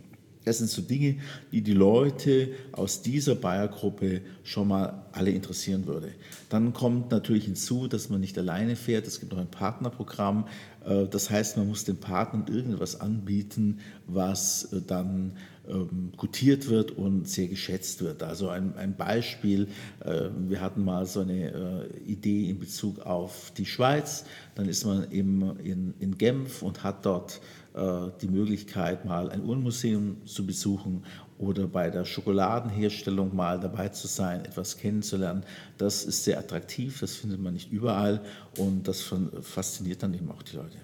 Das 0.47 0.59
sind 0.59 0.71
so 0.71 0.81
Dinge, 0.81 1.17
die 1.51 1.61
die 1.61 1.73
Leute 1.73 2.51
aus 2.71 3.03
dieser 3.03 3.35
Bayer-Gruppe 3.35 4.21
schon 4.45 4.69
mal 4.69 5.05
alle 5.11 5.33
interessieren 5.33 5.89
würde. 5.89 6.13
Dann 6.51 6.73
kommt 6.73 7.11
natürlich 7.11 7.47
hinzu, 7.47 7.89
dass 7.89 8.11
man 8.11 8.21
nicht 8.21 8.39
alleine 8.39 8.77
fährt. 8.77 9.09
Es 9.09 9.19
gibt 9.19 9.33
noch 9.33 9.41
ein 9.41 9.51
Partnerprogramm. 9.51 10.47
Äh, 10.85 11.07
das 11.09 11.31
heißt, 11.31 11.57
man 11.57 11.67
muss 11.67 11.83
den 11.83 11.97
Partnern 11.97 12.47
irgendwas 12.47 13.01
anbieten, 13.01 13.81
was 14.07 14.73
äh, 14.73 14.83
dann 14.87 15.33
ähm, 15.69 16.13
gutiert 16.17 16.69
wird 16.69 16.93
und 16.93 17.29
sehr 17.29 17.49
geschätzt 17.49 18.03
wird. 18.03 18.23
Also 18.23 18.49
ein, 18.49 18.77
ein 18.77 18.97
Beispiel, 18.97 19.67
äh, 20.05 20.29
wir 20.47 20.61
hatten 20.61 20.85
mal 20.85 21.07
so 21.07 21.23
eine 21.23 21.89
Idee 22.07 22.49
in 22.49 22.61
Bezug 22.61 23.01
auf 23.01 23.51
die 23.59 23.67
Schweiz. 23.67 24.27
Dann 24.55 24.69
ist 24.69 24.85
man 24.85 25.11
eben 25.11 25.59
in, 25.59 25.95
in 25.99 26.17
Genf 26.19 26.63
und 26.63 26.85
hat 26.85 27.05
dort 27.05 27.41
die 27.77 28.29
Möglichkeit, 28.29 29.05
mal 29.05 29.31
ein 29.31 29.45
Uhrenmuseum 29.45 30.25
zu 30.25 30.47
besuchen 30.47 31.05
oder 31.39 31.67
bei 31.67 31.91
der 31.91 32.07
Schokoladenherstellung 32.07 33.37
mal 33.37 33.61
dabei 33.61 33.91
zu 33.91 34.07
sein, 34.07 34.45
etwas 34.47 34.79
kennenzulernen. 34.79 35.45
Das 35.77 36.05
ist 36.05 36.25
sehr 36.25 36.39
attraktiv, 36.39 37.01
das 37.01 37.17
findet 37.17 37.41
man 37.41 37.53
nicht 37.53 37.71
überall 37.71 38.23
und 38.57 38.89
das 38.89 39.13
fasziniert 39.43 40.03
dann 40.03 40.15
eben 40.15 40.31
auch 40.31 40.43
die 40.43 40.57
Leute. 40.57 40.79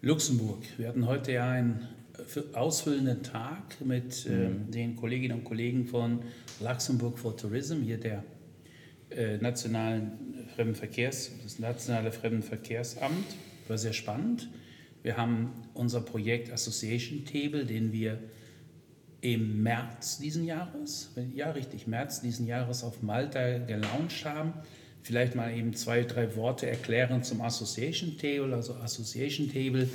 Luxemburg. 0.00 0.62
Wir 0.76 0.88
hatten 0.88 1.06
heute 1.06 1.32
ja 1.32 1.50
einen 1.50 1.88
ausfüllenden 2.52 3.22
Tag 3.22 3.80
mit 3.84 4.26
äh, 4.26 4.48
mhm. 4.48 4.70
den 4.70 4.96
Kolleginnen 4.96 5.38
und 5.38 5.44
Kollegen 5.44 5.86
von 5.86 6.20
Luxemburg 6.60 7.18
for 7.18 7.36
Tourism, 7.36 7.82
hier 7.82 7.98
der 7.98 8.24
äh, 9.10 9.38
nationalen 9.38 10.46
Fremdenverkehrs, 10.54 11.30
das 11.42 11.58
nationale 11.58 12.12
Fremdenverkehrsamt. 12.12 13.26
War 13.68 13.78
sehr 13.78 13.92
spannend. 13.92 14.48
Wir 15.02 15.16
haben 15.16 15.52
unser 15.74 16.00
Projekt 16.00 16.52
Association 16.52 17.24
Table, 17.24 17.64
den 17.64 17.92
wir 17.92 18.18
im 19.20 19.62
März 19.62 20.18
diesen 20.18 20.44
Jahres, 20.44 21.10
ja 21.34 21.50
richtig, 21.50 21.86
März 21.86 22.20
diesen 22.20 22.46
Jahres 22.46 22.84
auf 22.84 23.02
Malta 23.02 23.58
gelauncht 23.58 24.24
haben. 24.24 24.52
Vielleicht 25.02 25.34
mal 25.34 25.56
eben 25.56 25.74
zwei, 25.74 26.02
drei 26.02 26.36
Worte 26.36 26.68
erklären 26.68 27.22
zum 27.22 27.40
Association 27.40 28.16
Table. 28.18 28.54
Also 28.54 28.74
Association 28.74 29.48
Table 29.48 29.88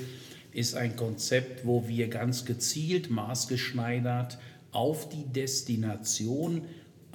ist 0.52 0.74
ein 0.74 0.96
Konzept, 0.96 1.66
wo 1.66 1.88
wir 1.88 2.08
ganz 2.08 2.44
gezielt, 2.44 3.10
maßgeschneidert 3.10 4.38
auf 4.72 5.08
die 5.08 5.24
Destination 5.32 6.62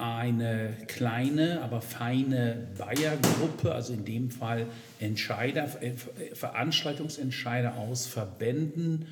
eine 0.00 0.74
kleine, 0.86 1.60
aber 1.60 1.82
feine 1.82 2.68
Bayer-Gruppe, 2.78 3.72
also 3.72 3.92
in 3.92 4.04
dem 4.04 4.30
Fall 4.30 4.66
Entscheider, 4.98 5.68
äh, 5.82 5.92
Veranstaltungsentscheider 6.32 7.76
aus 7.76 8.06
Verbänden 8.06 9.06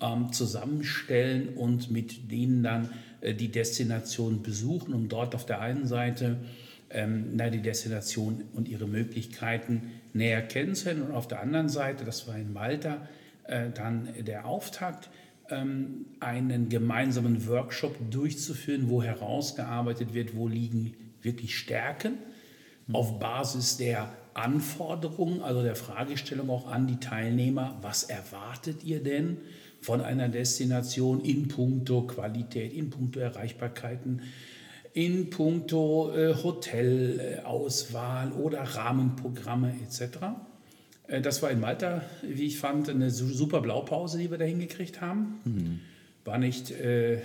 ähm, 0.00 0.32
zusammenstellen 0.32 1.54
und 1.54 1.90
mit 1.90 2.30
denen 2.30 2.62
dann 2.62 2.90
äh, 3.22 3.34
die 3.34 3.50
Destination 3.50 4.42
besuchen, 4.42 4.92
um 4.92 5.08
dort 5.08 5.34
auf 5.34 5.46
der 5.46 5.60
einen 5.60 5.86
Seite 5.86 6.36
ähm, 6.90 7.30
na, 7.34 7.48
die 7.48 7.62
Destination 7.62 8.44
und 8.52 8.68
ihre 8.68 8.86
Möglichkeiten 8.86 9.92
näher 10.12 10.42
kennenzulernen 10.42 11.02
und 11.02 11.12
auf 11.12 11.26
der 11.26 11.40
anderen 11.40 11.68
Seite, 11.68 12.04
das 12.04 12.28
war 12.28 12.36
in 12.36 12.52
Malta, 12.52 13.08
äh, 13.44 13.70
dann 13.70 14.08
der 14.20 14.44
Auftakt, 14.44 15.08
einen 15.50 16.68
gemeinsamen 16.68 17.46
Workshop 17.46 17.96
durchzuführen, 18.10 18.88
wo 18.88 19.02
herausgearbeitet 19.02 20.14
wird, 20.14 20.34
wo 20.34 20.48
liegen 20.48 20.94
wirklich 21.22 21.56
Stärken 21.56 22.14
auf 22.92 23.18
Basis 23.18 23.76
der 23.76 24.12
Anforderungen, 24.34 25.42
also 25.42 25.62
der 25.62 25.76
Fragestellung 25.76 26.50
auch 26.50 26.66
an 26.70 26.86
die 26.86 26.98
Teilnehmer, 26.98 27.78
was 27.82 28.04
erwartet 28.04 28.84
ihr 28.84 29.02
denn? 29.02 29.38
von 29.84 30.00
einer 30.00 30.30
Destination 30.30 31.20
in 31.20 31.46
puncto 31.46 32.06
Qualität, 32.06 32.72
in 32.72 32.88
puncto 32.88 33.20
Erreichbarkeiten, 33.20 34.22
in 34.94 35.28
puncto 35.28 36.10
äh, 36.16 36.34
Hotelauswahl 36.34 38.32
oder 38.32 38.62
Rahmenprogramme 38.62 39.74
etc. 39.82 40.18
Äh, 41.06 41.20
das 41.20 41.42
war 41.42 41.50
in 41.50 41.60
Malta, 41.60 42.02
wie 42.22 42.46
ich 42.46 42.58
fand, 42.58 42.88
eine 42.88 43.10
super 43.10 43.60
Blaupause, 43.60 44.18
die 44.18 44.30
wir 44.30 44.38
da 44.38 44.44
hingekriegt 44.44 45.00
haben. 45.00 45.40
Mhm. 45.44 45.80
War 46.24 46.38
nicht, 46.38 46.70
äh, 46.70 47.14
äh, 47.14 47.18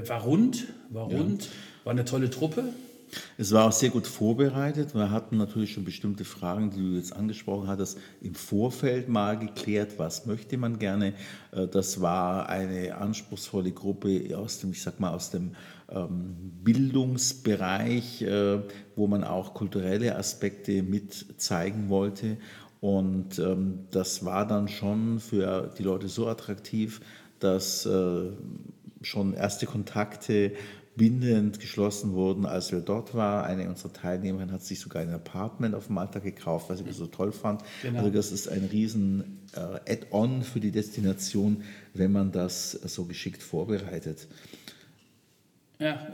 äh 0.00 0.08
war 0.08 0.22
rund, 0.22 0.66
war 0.88 1.04
rund, 1.04 1.44
ja. 1.44 1.50
war 1.84 1.92
eine 1.92 2.04
tolle 2.04 2.30
Truppe. 2.30 2.64
Es 3.38 3.52
war 3.52 3.68
auch 3.68 3.72
sehr 3.72 3.90
gut 3.90 4.06
vorbereitet. 4.06 4.94
Wir 4.94 5.10
hatten 5.10 5.36
natürlich 5.36 5.72
schon 5.72 5.84
bestimmte 5.84 6.24
Fragen, 6.24 6.70
die 6.70 6.80
du 6.80 6.96
jetzt 6.96 7.14
angesprochen 7.14 7.68
hattest, 7.68 7.98
im 8.20 8.34
Vorfeld 8.34 9.08
mal 9.08 9.38
geklärt. 9.38 9.98
Was 9.98 10.26
möchte 10.26 10.56
man 10.56 10.78
gerne? 10.78 11.12
Äh, 11.52 11.68
das 11.68 12.00
war 12.00 12.48
eine 12.48 12.96
anspruchsvolle 12.96 13.72
Gruppe 13.72 14.34
aus 14.36 14.60
dem, 14.60 14.72
ich 14.72 14.82
sag 14.82 14.98
mal, 14.98 15.10
aus 15.10 15.30
dem 15.30 15.52
ähm, 15.88 16.34
Bildungsbereich, 16.64 18.24
wo 18.96 19.06
man 19.06 19.22
auch 19.22 19.54
kulturelle 19.54 20.16
Aspekte 20.16 20.82
mit 20.82 21.40
zeigen 21.40 21.90
wollte. 21.90 22.38
Und 22.80 23.38
ähm, 23.38 23.86
das 23.90 24.24
war 24.24 24.46
dann 24.46 24.68
schon 24.68 25.20
für 25.20 25.72
die 25.78 25.82
Leute 25.82 26.08
so 26.08 26.26
attraktiv, 26.26 27.00
dass 27.40 27.86
äh, 27.86 28.30
schon 29.02 29.34
erste 29.34 29.66
Kontakte 29.66 30.52
bindend 30.96 31.60
geschlossen 31.60 32.14
wurden, 32.14 32.46
als 32.46 32.72
wir 32.72 32.80
dort 32.80 33.14
waren. 33.14 33.44
Eine 33.44 33.68
unserer 33.68 33.92
Teilnehmerinnen 33.92 34.52
hat 34.52 34.62
sich 34.62 34.80
sogar 34.80 35.02
ein 35.02 35.10
Apartment 35.10 35.74
auf 35.74 35.90
Malta 35.90 36.20
gekauft, 36.20 36.70
was 36.70 36.80
ich 36.80 36.96
so 36.96 37.06
toll 37.06 37.32
fand. 37.32 37.62
Genau. 37.82 37.98
Also 37.98 38.10
das 38.10 38.32
ist 38.32 38.48
ein 38.48 38.64
riesen 38.64 39.42
äh, 39.54 39.92
Add-on 39.92 40.42
für 40.42 40.58
die 40.58 40.70
Destination, 40.70 41.62
wenn 41.92 42.12
man 42.12 42.32
das 42.32 42.70
so 42.72 43.04
geschickt 43.04 43.42
vorbereitet. 43.42 44.26
Ja, 45.78 46.06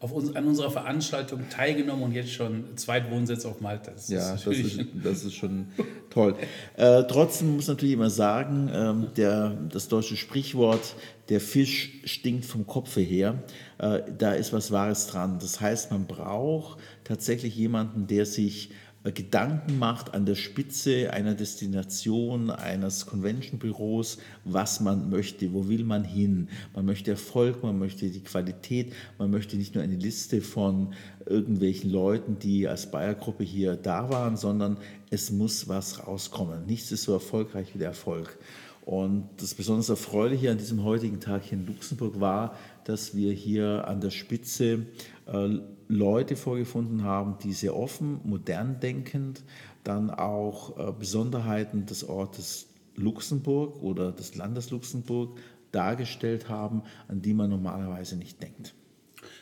auf 0.00 0.10
uns, 0.12 0.34
an 0.34 0.46
unserer 0.46 0.70
Veranstaltung 0.70 1.40
teilgenommen 1.50 2.02
und 2.02 2.12
jetzt 2.12 2.32
schon 2.32 2.64
Zweitwohnsitz 2.76 3.44
auf 3.44 3.60
Malta. 3.60 3.90
Das 3.90 4.08
ja, 4.08 4.34
ist 4.34 4.46
das, 4.46 4.56
ist, 4.56 4.80
das 5.04 5.24
ist 5.24 5.34
schon 5.34 5.66
toll. 6.08 6.34
Äh, 6.76 7.02
trotzdem 7.04 7.56
muss 7.56 7.66
man 7.66 7.76
natürlich 7.76 7.94
immer 7.94 8.08
sagen, 8.08 8.70
ähm, 8.72 9.08
der, 9.14 9.50
das 9.70 9.88
deutsche 9.88 10.16
Sprichwort, 10.16 10.94
der 11.28 11.40
Fisch 11.40 12.00
stinkt 12.04 12.46
vom 12.46 12.66
Kopfe 12.66 13.02
her, 13.02 13.42
äh, 13.76 14.00
da 14.16 14.32
ist 14.32 14.54
was 14.54 14.72
Wahres 14.72 15.08
dran. 15.08 15.38
Das 15.38 15.60
heißt, 15.60 15.90
man 15.90 16.06
braucht 16.06 16.78
tatsächlich 17.04 17.54
jemanden, 17.54 18.06
der 18.06 18.24
sich 18.24 18.70
Gedanken 19.10 19.78
macht 19.80 20.14
an 20.14 20.26
der 20.26 20.36
Spitze 20.36 21.12
einer 21.12 21.34
Destination, 21.34 22.50
eines 22.50 23.06
Convention-Büros, 23.06 24.18
was 24.44 24.80
man 24.80 25.10
möchte, 25.10 25.52
wo 25.52 25.68
will 25.68 25.82
man 25.82 26.04
hin. 26.04 26.48
Man 26.72 26.86
möchte 26.86 27.10
Erfolg, 27.10 27.64
man 27.64 27.78
möchte 27.78 28.08
die 28.08 28.22
Qualität, 28.22 28.92
man 29.18 29.30
möchte 29.30 29.56
nicht 29.56 29.74
nur 29.74 29.82
eine 29.82 29.96
Liste 29.96 30.40
von 30.40 30.94
irgendwelchen 31.26 31.90
Leuten, 31.90 32.38
die 32.38 32.68
als 32.68 32.92
Bayer-Gruppe 32.92 33.42
hier 33.42 33.74
da 33.74 34.08
waren, 34.08 34.36
sondern 34.36 34.76
es 35.10 35.32
muss 35.32 35.66
was 35.68 36.06
rauskommen. 36.06 36.66
Nichts 36.66 36.92
ist 36.92 37.02
so 37.02 37.12
erfolgreich 37.12 37.74
wie 37.74 37.78
der 37.78 37.88
Erfolg. 37.88 38.38
Und 38.84 39.28
das 39.36 39.54
besonders 39.54 39.88
Erfreuliche 39.88 40.50
an 40.50 40.58
diesem 40.58 40.82
heutigen 40.82 41.20
Tag 41.20 41.44
hier 41.44 41.58
in 41.58 41.66
Luxemburg 41.66 42.20
war, 42.20 42.56
dass 42.84 43.14
wir 43.14 43.32
hier 43.32 43.86
an 43.86 44.00
der 44.00 44.10
Spitze 44.10 44.86
äh, 45.26 45.58
Leute 45.92 46.36
vorgefunden 46.36 47.04
haben, 47.04 47.36
die 47.42 47.52
sehr 47.52 47.76
offen, 47.76 48.20
modern 48.24 48.80
denkend, 48.80 49.42
dann 49.84 50.10
auch 50.10 50.78
äh, 50.78 50.92
Besonderheiten 50.92 51.84
des 51.84 52.08
Ortes 52.08 52.68
Luxemburg 52.96 53.82
oder 53.82 54.10
des 54.10 54.34
Landes 54.34 54.70
Luxemburg 54.70 55.38
dargestellt 55.70 56.48
haben, 56.48 56.82
an 57.08 57.20
die 57.20 57.34
man 57.34 57.50
normalerweise 57.50 58.16
nicht 58.16 58.42
denkt. 58.42 58.74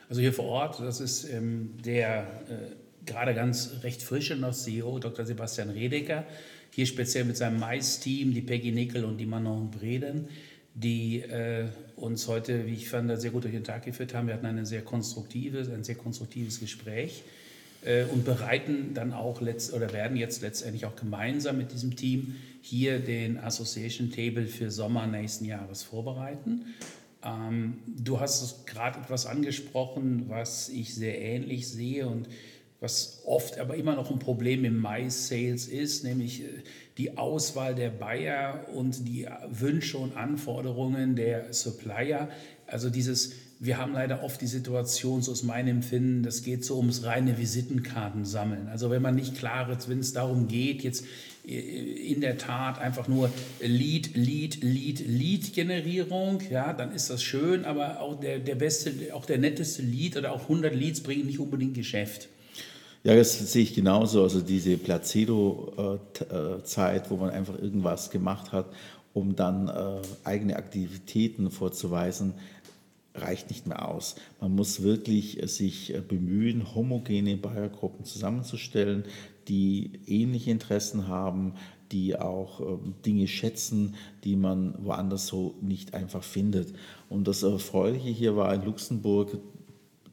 Also 0.08 0.20
hier 0.20 0.32
vor 0.32 0.46
Ort, 0.46 0.80
das 0.80 1.00
ist 1.00 1.24
ähm, 1.24 1.76
der 1.84 2.22
äh, 2.48 3.06
gerade 3.06 3.32
ganz 3.34 3.82
recht 3.82 4.02
frische 4.02 4.34
noch 4.34 4.52
CEO, 4.52 4.98
Dr. 4.98 5.24
Sebastian 5.24 5.70
Redeker, 5.70 6.24
hier 6.70 6.86
speziell 6.86 7.24
mit 7.24 7.36
seinem 7.36 7.60
Mais-Team, 7.60 8.34
die 8.34 8.42
Peggy 8.42 8.72
Nickel 8.72 9.04
und 9.04 9.18
die 9.18 9.26
Manon 9.26 9.70
Breden 9.70 10.28
die 10.74 11.20
äh, 11.20 11.68
uns 12.00 12.26
heute, 12.28 12.66
wie 12.66 12.74
ich 12.74 12.88
fand, 12.88 13.20
sehr 13.20 13.30
gut 13.30 13.44
durch 13.44 13.54
den 13.54 13.64
Tag 13.64 13.84
geführt 13.84 14.14
haben. 14.14 14.26
Wir 14.26 14.34
hatten 14.34 14.46
eine 14.46 14.66
sehr 14.66 14.82
konstruktives, 14.82 15.68
ein 15.68 15.84
sehr 15.84 15.94
konstruktives 15.94 16.60
Gespräch 16.60 17.22
äh, 17.82 18.04
und 18.04 18.24
bereiten 18.24 18.94
dann 18.94 19.12
auch 19.12 19.40
letzt, 19.40 19.72
oder 19.72 19.92
werden 19.92 20.16
jetzt 20.16 20.42
letztendlich 20.42 20.86
auch 20.86 20.96
gemeinsam 20.96 21.58
mit 21.58 21.72
diesem 21.72 21.96
Team 21.96 22.36
hier 22.62 22.98
den 22.98 23.38
Association 23.38 24.10
Table 24.10 24.46
für 24.46 24.70
Sommer 24.70 25.06
nächsten 25.06 25.44
Jahres 25.44 25.82
vorbereiten. 25.82 26.66
Ähm, 27.24 27.78
du 27.86 28.20
hast 28.20 28.66
gerade 28.66 28.98
etwas 29.00 29.26
angesprochen, 29.26 30.24
was 30.28 30.68
ich 30.68 30.94
sehr 30.94 31.20
ähnlich 31.20 31.68
sehe 31.68 32.06
und 32.06 32.28
was 32.80 33.20
oft 33.26 33.58
aber 33.58 33.76
immer 33.76 33.94
noch 33.94 34.10
ein 34.10 34.18
Problem 34.18 34.64
im 34.64 34.78
Mais-Sales 34.78 35.68
ist, 35.68 36.02
nämlich 36.02 36.42
äh, 36.42 36.46
die 36.96 37.18
Auswahl 37.18 37.74
der 37.74 37.90
Buyer 37.90 38.66
und 38.74 39.06
die 39.06 39.26
Wünsche 39.50 39.98
und 39.98 40.16
Anforderungen 40.16 41.14
der 41.14 41.52
Supplier. 41.52 42.30
Also 42.66 42.88
dieses, 42.88 43.32
wir 43.58 43.76
haben 43.76 43.92
leider 43.92 44.22
oft 44.22 44.40
die 44.40 44.46
Situation, 44.46 45.20
so 45.20 45.32
aus 45.32 45.42
meinem 45.42 45.76
Empfinden, 45.76 46.22
das 46.22 46.42
geht 46.42 46.64
so 46.64 46.78
ums 46.78 47.04
reine 47.04 47.36
Visitenkarten 47.36 48.24
sammeln. 48.24 48.68
Also 48.68 48.90
wenn 48.90 49.02
man 49.02 49.14
nicht 49.14 49.36
klar 49.36 49.68
ist, 49.70 49.90
wenn 49.90 49.98
es 49.98 50.14
darum 50.14 50.48
geht, 50.48 50.82
jetzt 50.82 51.04
äh, 51.46 51.52
in 51.52 52.22
der 52.22 52.38
Tat 52.38 52.78
einfach 52.78 53.08
nur 53.08 53.30
Lead, 53.60 54.16
Lead, 54.16 54.62
Lead, 54.62 55.06
Lead-Generierung, 55.06 56.40
ja, 56.50 56.72
dann 56.72 56.92
ist 56.92 57.10
das 57.10 57.22
schön, 57.22 57.66
aber 57.66 58.00
auch 58.00 58.18
der, 58.18 58.38
der 58.38 58.54
beste, 58.54 59.14
auch 59.14 59.26
der 59.26 59.36
netteste 59.36 59.82
Lead 59.82 60.16
oder 60.16 60.32
auch 60.32 60.44
100 60.44 60.74
Leads 60.74 61.02
bringen 61.02 61.26
nicht 61.26 61.40
unbedingt 61.40 61.74
Geschäft. 61.74 62.30
Ja, 63.02 63.16
das 63.16 63.52
sehe 63.52 63.62
ich 63.62 63.74
genauso. 63.74 64.22
Also 64.22 64.42
diese 64.42 64.76
Placido-Zeit, 64.76 67.10
wo 67.10 67.16
man 67.16 67.30
einfach 67.30 67.58
irgendwas 67.58 68.10
gemacht 68.10 68.52
hat, 68.52 68.66
um 69.14 69.34
dann 69.34 69.68
äh, 69.68 70.02
eigene 70.24 70.56
Aktivitäten 70.56 71.50
vorzuweisen, 71.50 72.34
reicht 73.14 73.48
nicht 73.48 73.66
mehr 73.66 73.88
aus. 73.88 74.16
Man 74.40 74.54
muss 74.54 74.82
wirklich 74.82 75.40
sich 75.50 75.94
äh, 75.94 76.00
bemühen, 76.00 76.74
homogene 76.74 77.36
Bayergruppen 77.36 78.04
zusammenzustellen, 78.04 79.04
die 79.48 80.00
ähnliche 80.06 80.50
Interessen 80.50 81.08
haben, 81.08 81.54
die 81.92 82.16
auch 82.16 82.60
ähm, 82.60 82.94
Dinge 83.04 83.26
schätzen, 83.26 83.94
die 84.24 84.36
man 84.36 84.74
woanders 84.84 85.26
so 85.26 85.54
nicht 85.60 85.94
einfach 85.94 86.22
findet. 86.22 86.74
Und 87.08 87.26
das 87.26 87.42
Erfreuliche 87.42 88.10
hier 88.10 88.36
war 88.36 88.54
in 88.54 88.64
Luxemburg, 88.64 89.38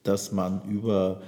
dass 0.04 0.32
man 0.32 0.62
über 0.70 1.22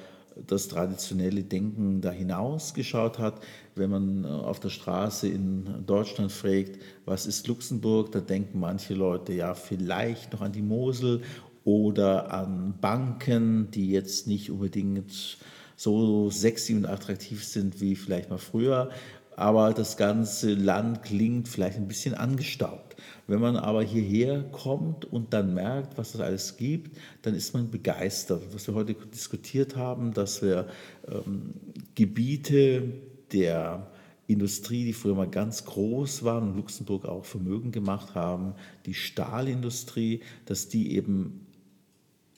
das 0.48 0.68
traditionelle 0.68 1.44
Denken 1.44 2.02
da 2.02 2.12
hinaus 2.12 2.74
geschaut 2.74 3.20
hat. 3.20 3.42
Wenn 3.76 3.90
man 3.90 4.24
äh, 4.24 4.28
auf 4.28 4.60
der 4.60 4.70
Straße 4.70 5.28
in 5.28 5.86
Deutschland 5.86 6.32
fragt, 6.32 6.80
was 7.06 7.26
ist 7.26 7.48
Luxemburg, 7.48 8.12
da 8.12 8.20
denken 8.20 8.60
manche 8.60 8.94
Leute 8.94 9.34
ja 9.34 9.54
vielleicht 9.54 10.34
noch 10.34 10.42
an 10.42 10.52
die 10.52 10.62
Mosel 10.62 11.22
oder 11.64 12.34
an 12.34 12.76
Banken, 12.80 13.70
die 13.72 13.92
jetzt 13.92 14.28
nicht 14.28 14.50
unbedingt 14.50 15.38
so 15.76 16.30
sexy 16.30 16.76
und 16.76 16.86
attraktiv 16.86 17.44
sind 17.44 17.80
wie 17.80 17.96
vielleicht 17.96 18.30
mal 18.30 18.38
früher 18.38 18.90
aber 19.40 19.74
das 19.74 19.96
ganze 19.96 20.54
Land 20.54 21.02
klingt 21.04 21.48
vielleicht 21.48 21.78
ein 21.78 21.88
bisschen 21.88 22.14
angestaubt. 22.14 22.98
Wenn 23.26 23.40
man 23.40 23.56
aber 23.56 23.82
hierher 23.82 24.44
kommt 24.52 25.06
und 25.06 25.32
dann 25.34 25.54
merkt, 25.54 25.98
was 25.98 26.14
es 26.14 26.20
alles 26.20 26.58
gibt, 26.58 26.98
dann 27.22 27.36
ist 27.36 27.54
man 27.54 27.72
begeistert. 27.72 28.44
Was 28.52 28.68
wir 28.68 28.74
heute 28.74 28.96
diskutiert 28.96 29.78
haben, 29.78 30.14
dass 30.14 30.42
wir 30.42 30.68
ähm, 31.08 31.54
Gebiete 31.96 32.92
der 33.32 33.88
Industrie, 34.28 34.84
die 34.84 34.94
früher 34.94 35.16
mal 35.16 35.30
ganz 35.30 35.64
groß 35.64 36.24
waren 36.26 36.50
und 36.50 36.58
Luxemburg 36.58 37.06
auch 37.06 37.24
Vermögen 37.24 37.72
gemacht 37.72 38.16
haben, 38.16 38.56
die 38.86 38.94
Stahlindustrie, 38.94 40.20
dass 40.48 40.68
die 40.68 40.98
eben 40.98 41.48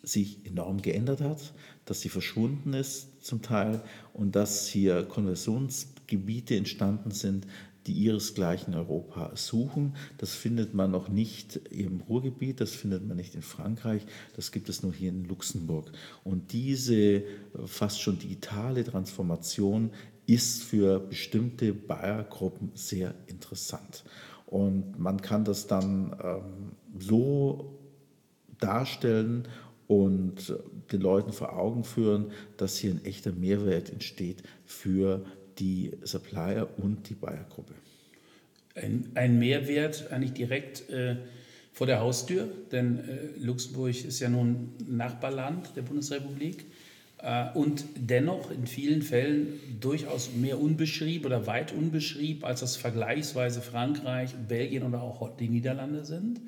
sich 0.04 0.46
enorm 0.46 0.84
geändert 0.84 1.22
hat, 1.22 1.54
dass 1.86 2.02
sie 2.02 2.10
verschwunden 2.10 2.74
ist 2.74 3.11
zum 3.22 3.42
Teil 3.42 3.82
und 4.14 4.36
dass 4.36 4.68
hier 4.68 5.04
Konversionsgebiete 5.04 6.56
entstanden 6.56 7.12
sind, 7.12 7.48
die 7.88 7.94
ihresgleichen 7.94 8.76
Europa 8.76 9.32
suchen. 9.36 9.96
Das 10.18 10.36
findet 10.36 10.74
man 10.74 10.92
noch 10.92 11.10
nicht 11.10 11.56
im 11.72 12.02
Ruhrgebiet, 12.02 12.62
das 12.62 12.72
findet 12.76 13.08
man 13.08 13.18
nicht 13.18 13.34
in 13.34 13.42
Frankreich, 13.42 14.06
das 14.36 14.52
gibt 14.52 14.70
es 14.70 14.84
nur 14.84 14.94
hier 14.94 15.10
in 15.10 15.26
Luxemburg. 15.26 15.92
Und 16.24 16.54
diese 16.54 17.24
fast 17.66 18.02
schon 18.02 18.20
digitale 18.20 18.84
Transformation 18.84 19.92
ist 20.28 20.64
für 20.64 21.00
bestimmte 21.00 21.74
Bayer-Gruppen 21.74 22.72
sehr 22.76 23.16
interessant. 23.28 24.04
Und 24.46 25.00
man 25.00 25.22
kann 25.22 25.44
das 25.44 25.66
dann 25.66 26.16
ähm, 26.24 26.72
so 27.00 27.80
darstellen 28.60 29.48
und 29.92 30.56
den 30.94 31.02
Leuten 31.02 31.34
vor 31.34 31.58
Augen 31.58 31.84
führen, 31.84 32.32
dass 32.56 32.78
hier 32.78 32.92
ein 32.92 33.04
echter 33.04 33.34
Mehrwert 33.34 33.90
entsteht 33.90 34.42
für 34.66 35.26
die 35.60 35.92
Supplier 36.04 36.70
und 36.78 37.10
die 37.10 37.14
Bayer-Gruppe. 37.14 37.74
Ein, 38.74 39.12
ein, 39.16 39.38
Mehrwert 39.38 40.10
eigentlich 40.10 40.32
direkt 40.32 40.90
äh, 40.90 41.18
vor 41.74 41.88
der 41.88 42.00
Haustür, 42.00 42.48
denn 42.72 43.00
äh, 43.00 43.38
Luxemburg 43.38 44.06
ist 44.06 44.22
ja 44.22 44.30
nun 44.30 44.70
Nachbarland 44.88 45.76
der 45.76 45.82
Bundesrepublik 45.82 46.64
äh, 47.18 47.52
und 47.54 47.84
dennoch 47.98 48.50
in 48.50 48.68
vielen 48.68 49.02
Fällen 49.02 49.60
durchaus 49.82 50.32
mehr 50.34 50.62
unbeschrieben 50.62 51.26
oder 51.26 51.48
weit 51.48 51.74
unbeschrieben, 51.74 52.46
als 52.46 52.62
das 52.62 52.78
vergleichsweise 52.78 53.60
Frankreich, 53.60 54.36
Belgien 54.48 54.84
oder 54.84 55.02
auch 55.02 55.36
die 55.36 55.50
Niederlande 55.50 56.06
sind. 56.06 56.40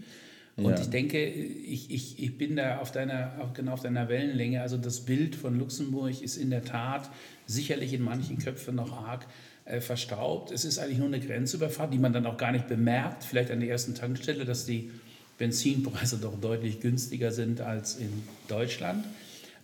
Und 0.56 0.70
ja. 0.70 0.80
ich 0.80 0.90
denke, 0.90 1.24
ich, 1.24 1.90
ich, 1.90 2.22
ich 2.22 2.38
bin 2.38 2.56
da 2.56 2.78
auf 2.78 2.92
deiner, 2.92 3.32
auch 3.42 3.54
genau 3.54 3.74
auf 3.74 3.82
deiner 3.82 4.08
Wellenlänge. 4.08 4.62
Also 4.62 4.78
das 4.78 5.02
Bild 5.02 5.36
von 5.36 5.58
Luxemburg 5.58 6.22
ist 6.22 6.38
in 6.38 6.52
der 6.52 6.64
Tat 6.64 7.10
sicherlich 7.48 7.94
in 7.94 8.04
manchen 8.04 8.38
Köpfen 8.38 8.76
noch 8.76 8.92
arg 9.06 9.26
äh, 9.66 9.82
verstaubt. 9.82 10.52
Es 10.52 10.64
ist 10.64 10.78
eigentlich 10.78 11.00
nur 11.00 11.08
eine 11.08 11.20
Grenzüberfahrt, 11.20 11.92
die 11.94 11.98
man 11.98 12.14
dann 12.14 12.28
auch 12.28 12.38
gar 12.38 12.52
nicht 12.52 12.68
bemerkt, 12.68 13.24
vielleicht 13.24 13.50
an 13.50 13.62
der 13.62 13.70
ersten 13.70 13.96
Tankstelle, 13.96 14.46
dass 14.46 14.66
die 14.66 14.92
Benzinpreise 15.40 16.18
doch 16.18 16.40
deutlich 16.40 16.80
günstiger 16.80 17.32
sind 17.32 17.62
als 17.62 17.96
in 17.96 18.12
Deutschland. 18.48 19.06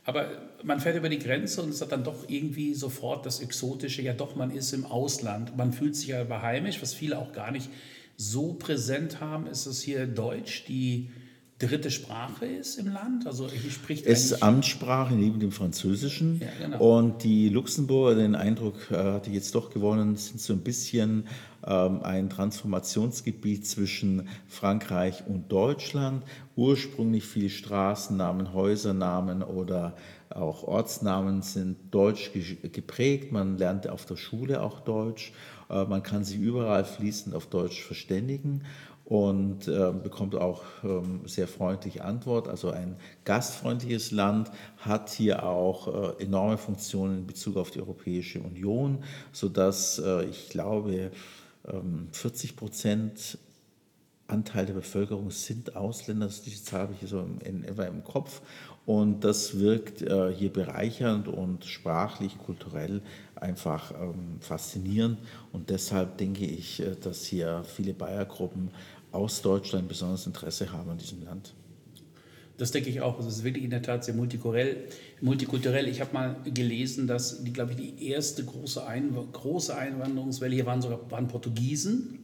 Aber 0.05 0.27
man 0.63 0.79
fährt 0.79 0.97
über 0.97 1.09
die 1.09 1.19
Grenze 1.19 1.61
und 1.61 1.69
es 1.69 1.81
hat 1.81 1.91
dann 1.91 2.03
doch 2.03 2.27
irgendwie 2.27 2.73
sofort 2.73 3.27
das 3.27 3.41
Exotische, 3.41 4.01
ja 4.01 4.13
doch, 4.13 4.35
man 4.35 4.49
ist 4.49 4.73
im 4.73 4.85
Ausland. 4.85 5.55
Man 5.55 5.71
fühlt 5.71 5.95
sich 5.95 6.15
aber 6.15 6.41
heimisch, 6.41 6.81
was 6.81 6.95
viele 6.95 7.19
auch 7.19 7.31
gar 7.31 7.51
nicht 7.51 7.69
so 8.19 8.51
präsent 8.51 9.21
haben, 9.21 9.47
ist 9.47 9.65
es 9.65 9.81
hier 9.81 10.05
Deutsch, 10.05 10.65
die 10.67 11.09
dritte 11.57 11.89
Sprache 11.89 12.45
ist 12.45 12.77
im 12.77 12.91
Land? 12.91 13.25
Also 13.25 13.49
hier 13.49 13.71
spricht 13.71 14.05
es 14.05 14.25
ist 14.25 14.43
Amtssprache 14.43 15.13
neben 15.13 15.39
dem 15.39 15.53
Französischen. 15.53 16.41
Ja, 16.41 16.47
genau. 16.59 16.97
Und 16.97 17.23
die 17.23 17.47
Luxemburger, 17.47 18.15
den 18.15 18.35
Eindruck 18.35 18.91
äh, 18.91 18.95
hatte 18.95 19.29
ich 19.29 19.35
jetzt 19.35 19.55
doch 19.55 19.69
gewonnen, 19.69 20.17
sind 20.17 20.41
so 20.41 20.51
ein 20.51 20.59
bisschen 20.59 21.27
ähm, 21.65 22.01
ein 22.03 22.29
Transformationsgebiet 22.29 23.65
zwischen 23.65 24.27
Frankreich 24.49 25.23
und 25.25 25.49
Deutschland. 25.49 26.25
Ursprünglich 26.57 27.25
viele 27.25 27.49
Straßennamen, 27.49 28.53
Häusernamen 28.53 29.43
oder 29.43 29.95
auch 30.29 30.63
Ortsnamen 30.63 31.41
sind 31.41 31.77
deutsch 31.91 32.31
geprägt. 32.33 33.31
Man 33.31 33.57
lernt 33.57 33.87
auf 33.87 34.05
der 34.05 34.17
Schule 34.17 34.61
auch 34.61 34.81
Deutsch. 34.81 35.31
Äh, 35.69 35.85
man 35.85 36.03
kann 36.03 36.23
sich 36.23 36.37
überall 36.37 36.85
fließend 36.85 37.35
auf 37.35 37.47
Deutsch 37.47 37.81
verständigen. 37.83 38.63
und 39.05 39.67
äh, 39.67 39.91
bekommt 39.91 40.35
auch 40.35 40.61
ähm, 40.83 41.21
sehr 41.25 41.47
freundliche 41.47 42.05
Antwort. 42.05 42.47
Also 42.47 42.69
ein 42.69 42.95
gastfreundliches 43.25 44.11
Land 44.11 44.51
hat 44.77 45.09
hier 45.09 45.43
auch 45.43 45.87
äh, 46.19 46.23
enorme 46.23 46.59
Funktionen 46.59 47.17
in 47.17 47.25
Bezug 47.25 47.57
auf 47.57 47.71
die 47.71 47.79
Europäische 47.79 48.39
Union, 48.39 49.03
sodass 49.31 49.97
äh, 49.97 50.25
ich 50.25 50.49
glaube, 50.49 51.09
40 52.11 52.51
ähm, 52.51 52.55
Prozent 52.55 53.39
Anteil 54.29 54.65
der 54.65 54.73
Bevölkerung 54.73 55.31
sind 55.31 55.75
Ausländer. 55.75 56.27
Diese 56.27 56.63
Zahl 56.63 56.81
habe 56.81 56.95
ich 56.99 57.09
so 57.09 57.25
in, 57.43 57.63
etwa 57.63 57.83
im 57.83 58.03
Kopf. 58.03 58.41
Und 58.85 59.23
das 59.23 59.59
wirkt 59.59 60.01
äh, 60.01 60.33
hier 60.33 60.51
bereichernd 60.51 61.27
und 61.27 61.65
sprachlich, 61.65 62.37
kulturell 62.39 63.01
einfach 63.35 63.91
ähm, 63.91 64.37
faszinierend. 64.39 65.19
Und 65.51 65.69
deshalb 65.69 66.17
denke 66.17 66.45
ich, 66.45 66.79
äh, 66.79 66.95
dass 66.99 67.25
hier 67.25 67.63
viele 67.63 67.93
Bayer-Gruppen 67.93 68.71
aus 69.11 69.41
Deutschland 69.41 69.87
besonderes 69.87 70.25
Interesse 70.25 70.71
haben 70.71 70.89
an 70.89 70.97
diesem 70.97 71.23
Land. 71.23 71.53
Das 72.57 72.71
denke 72.71 72.89
ich 72.89 72.99
auch. 73.01 73.19
Es 73.19 73.25
ist 73.25 73.43
wirklich 73.43 73.63
in 73.63 73.69
der 73.69 73.81
Tat 73.81 74.03
sehr 74.03 74.13
multikulturell. 74.13 74.87
multikulturell. 75.21 75.87
Ich 75.87 76.01
habe 76.01 76.13
mal 76.13 76.35
gelesen, 76.43 77.07
dass 77.07 77.43
die, 77.43 77.53
glaube 77.53 77.71
ich, 77.71 77.77
die 77.77 78.07
erste 78.07 78.43
große, 78.43 78.85
Ein 78.85 79.15
große 79.31 79.75
Einwanderungswelle 79.75 80.55
hier 80.55 80.65
waren 80.65 80.81
sogar 80.81 81.09
waren 81.09 81.27
Portugiesen. 81.27 82.19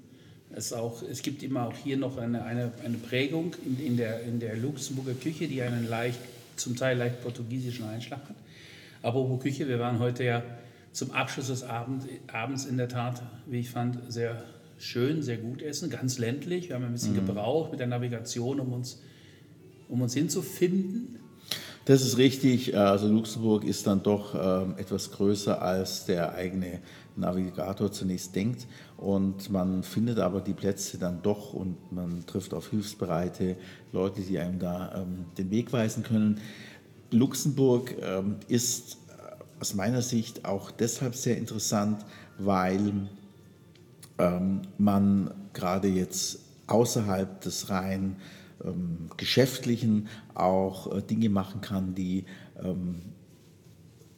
Es, 0.55 0.71
auch, 0.71 1.01
es 1.03 1.21
gibt 1.21 1.43
immer 1.43 1.67
auch 1.67 1.75
hier 1.75 1.97
noch 1.97 2.17
eine, 2.17 2.45
eine, 2.45 2.71
eine 2.83 2.97
Prägung 2.97 3.53
in, 3.65 3.85
in, 3.85 3.97
der, 3.97 4.21
in 4.23 4.39
der 4.39 4.55
Luxemburger 4.55 5.13
Küche, 5.13 5.47
die 5.47 5.61
einen 5.61 5.89
leicht, 5.89 6.19
zum 6.55 6.77
Teil 6.77 6.97
leicht 6.97 7.21
portugiesischen 7.21 7.85
Einschlag 7.85 8.21
hat. 8.21 8.35
Aber 9.01 9.37
Küche, 9.37 9.67
wir 9.67 9.79
waren 9.79 9.99
heute 9.99 10.23
ja 10.23 10.43
zum 10.93 11.11
Abschluss 11.11 11.47
des 11.47 11.63
Abend, 11.63 12.03
Abends 12.31 12.65
in 12.65 12.77
der 12.77 12.87
Tat, 12.87 13.21
wie 13.45 13.59
ich 13.59 13.69
fand, 13.69 13.99
sehr 14.07 14.43
schön, 14.77 15.21
sehr 15.23 15.37
gut 15.37 15.61
essen, 15.61 15.89
ganz 15.89 16.17
ländlich. 16.17 16.69
Wir 16.69 16.75
haben 16.75 16.85
ein 16.85 16.93
bisschen 16.93 17.13
mhm. 17.13 17.27
gebraucht 17.27 17.71
mit 17.71 17.81
der 17.81 17.87
Navigation, 17.87 18.61
um 18.61 18.71
uns, 18.71 19.01
um 19.89 20.01
uns 20.01 20.13
hinzufinden. 20.13 21.19
Das 21.83 22.01
ist 22.01 22.17
richtig. 22.17 22.75
Also 22.77 23.07
Luxemburg 23.07 23.63
ist 23.63 23.85
dann 23.85 24.01
doch 24.01 24.33
ähm, 24.33 24.75
etwas 24.77 25.11
größer 25.11 25.61
als 25.61 26.05
der 26.05 26.33
eigene 26.33 26.79
Navigator 27.15 27.91
zunächst 27.91 28.35
denkt. 28.35 28.67
Und 28.97 29.49
man 29.49 29.83
findet 29.83 30.19
aber 30.19 30.41
die 30.41 30.53
Plätze 30.53 30.97
dann 30.97 31.21
doch 31.21 31.53
und 31.53 31.91
man 31.91 32.25
trifft 32.25 32.53
auf 32.53 32.69
hilfsbereite 32.69 33.57
Leute, 33.91 34.21
die 34.21 34.39
einem 34.39 34.59
da 34.59 34.93
ähm, 34.95 35.25
den 35.37 35.51
Weg 35.51 35.73
weisen 35.73 36.03
können. 36.03 36.39
Luxemburg 37.11 37.95
ähm, 38.01 38.37
ist 38.47 38.97
äh, 39.07 39.61
aus 39.61 39.73
meiner 39.73 40.01
Sicht 40.01 40.45
auch 40.45 40.71
deshalb 40.71 41.15
sehr 41.15 41.37
interessant, 41.37 42.05
weil 42.37 43.07
ähm, 44.17 44.61
man 44.77 45.33
gerade 45.53 45.87
jetzt 45.87 46.39
außerhalb 46.67 47.41
des 47.41 47.69
rein 47.69 48.17
ähm, 48.63 49.09
geschäftlichen 49.17 50.07
auch 50.33 50.95
äh, 50.95 51.01
Dinge 51.01 51.29
machen 51.29 51.61
kann, 51.61 51.95
die 51.95 52.25
ähm, 52.61 53.01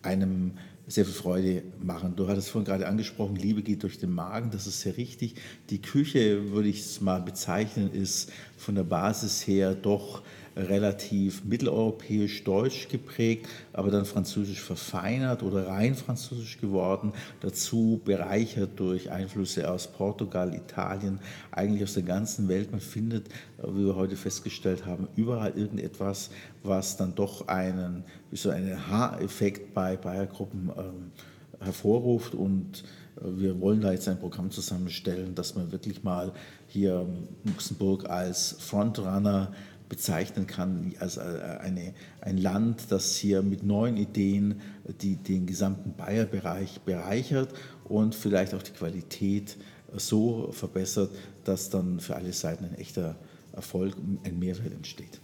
einem 0.02 0.54
sehr 0.88 1.06
viel 1.06 1.13
Freude 1.13 1.63
machen. 1.82 2.15
Du 2.15 2.28
hattest 2.28 2.50
vorhin 2.50 2.65
gerade 2.65 2.88
angesprochen, 2.88 3.36
Liebe 3.36 3.62
geht 3.62 3.84
durch 3.84 4.00
den 4.00 4.12
Magen, 4.12 4.52
das 4.52 4.67
ist 4.67 4.82
sehr 4.82 4.95
richtig. 4.95 5.36
Die 5.69 5.82
Küche, 5.82 6.52
würde 6.52 6.69
ich 6.69 6.80
es 6.80 7.02
mal 7.02 7.21
bezeichnen, 7.21 7.91
ist 7.91 8.32
von 8.56 8.76
der 8.76 8.84
Basis 8.84 9.45
her 9.45 9.76
doch 9.76 10.23
relativ 10.58 11.46
mitteleuropäisch-deutsch 11.46 12.89
geprägt, 12.89 13.48
aber 13.74 13.91
dann 13.91 14.06
französisch 14.06 14.62
verfeinert 14.62 15.43
oder 15.43 15.67
rein 15.67 15.96
französisch 15.96 16.60
geworden, 16.60 17.13
dazu 17.41 18.02
bereichert 18.04 18.72
durch 18.80 19.12
Einflüsse 19.12 19.70
aus 19.70 19.88
Portugal, 19.88 20.54
Italien, 20.56 21.20
eigentlich 21.52 21.84
aus 21.84 21.93
der 21.93 22.04
ganzen 22.04 22.48
Welt. 22.48 22.72
Man 22.72 22.82
findet, 22.82 23.28
wie 23.63 23.86
wir 23.86 23.96
heute 23.96 24.15
festgestellt 24.15 24.86
haben, 24.86 25.08
überall 25.15 25.52
irgendetwas, 25.56 26.32
was 26.63 26.98
dann 26.98 27.13
doch 27.15 27.48
einen, 27.48 28.04
so 28.32 28.50
einen 28.50 28.88
Haareffekt 28.88 29.74
bei 29.74 29.96
Bayer-Gruppen 29.96 30.72
ähm, 30.78 31.12
hervorruft 31.60 32.36
und 32.36 32.84
äh, 33.17 33.22
wir 33.24 33.60
wollen 33.60 33.82
da 33.82 33.91
jetzt 33.91 34.08
ein 34.08 34.20
Programm 34.20 34.52
zusammenstellen, 34.52 35.36
dass 35.36 35.56
man 35.56 35.72
wirklich 35.72 36.04
mal 36.04 36.32
hier 36.67 37.06
Luxemburg 37.43 38.10
als 38.10 38.56
Frontrunner 38.60 39.52
bezeichnen 39.89 40.47
kann 40.47 40.93
als 41.00 41.17
äh, 41.17 41.21
eine, 41.62 41.93
ein 42.21 42.38
Land, 42.38 42.86
das 42.89 43.15
hier 43.15 43.41
mit 43.41 43.63
neuen 43.63 43.97
Ideen 43.97 44.62
die, 45.02 45.15
den 45.15 45.45
gesamten 45.45 45.93
Bayer-Bereich 45.93 46.82
bereichert 46.82 47.54
und 47.86 48.15
vielleicht 48.15 48.54
auch 48.54 48.63
die 48.63 48.71
Qualität 48.71 49.58
so 49.95 50.52
verbessert, 50.52 51.12
dass 51.45 51.69
dann 51.69 52.00
für 52.00 52.15
alle 52.15 52.34
Seiten 52.34 52.65
ein 52.65 52.76
echter 52.76 53.15
Erfolg, 53.54 53.95
ein 54.23 54.38
Mehrwert 54.38 54.73
entsteht. 54.73 55.19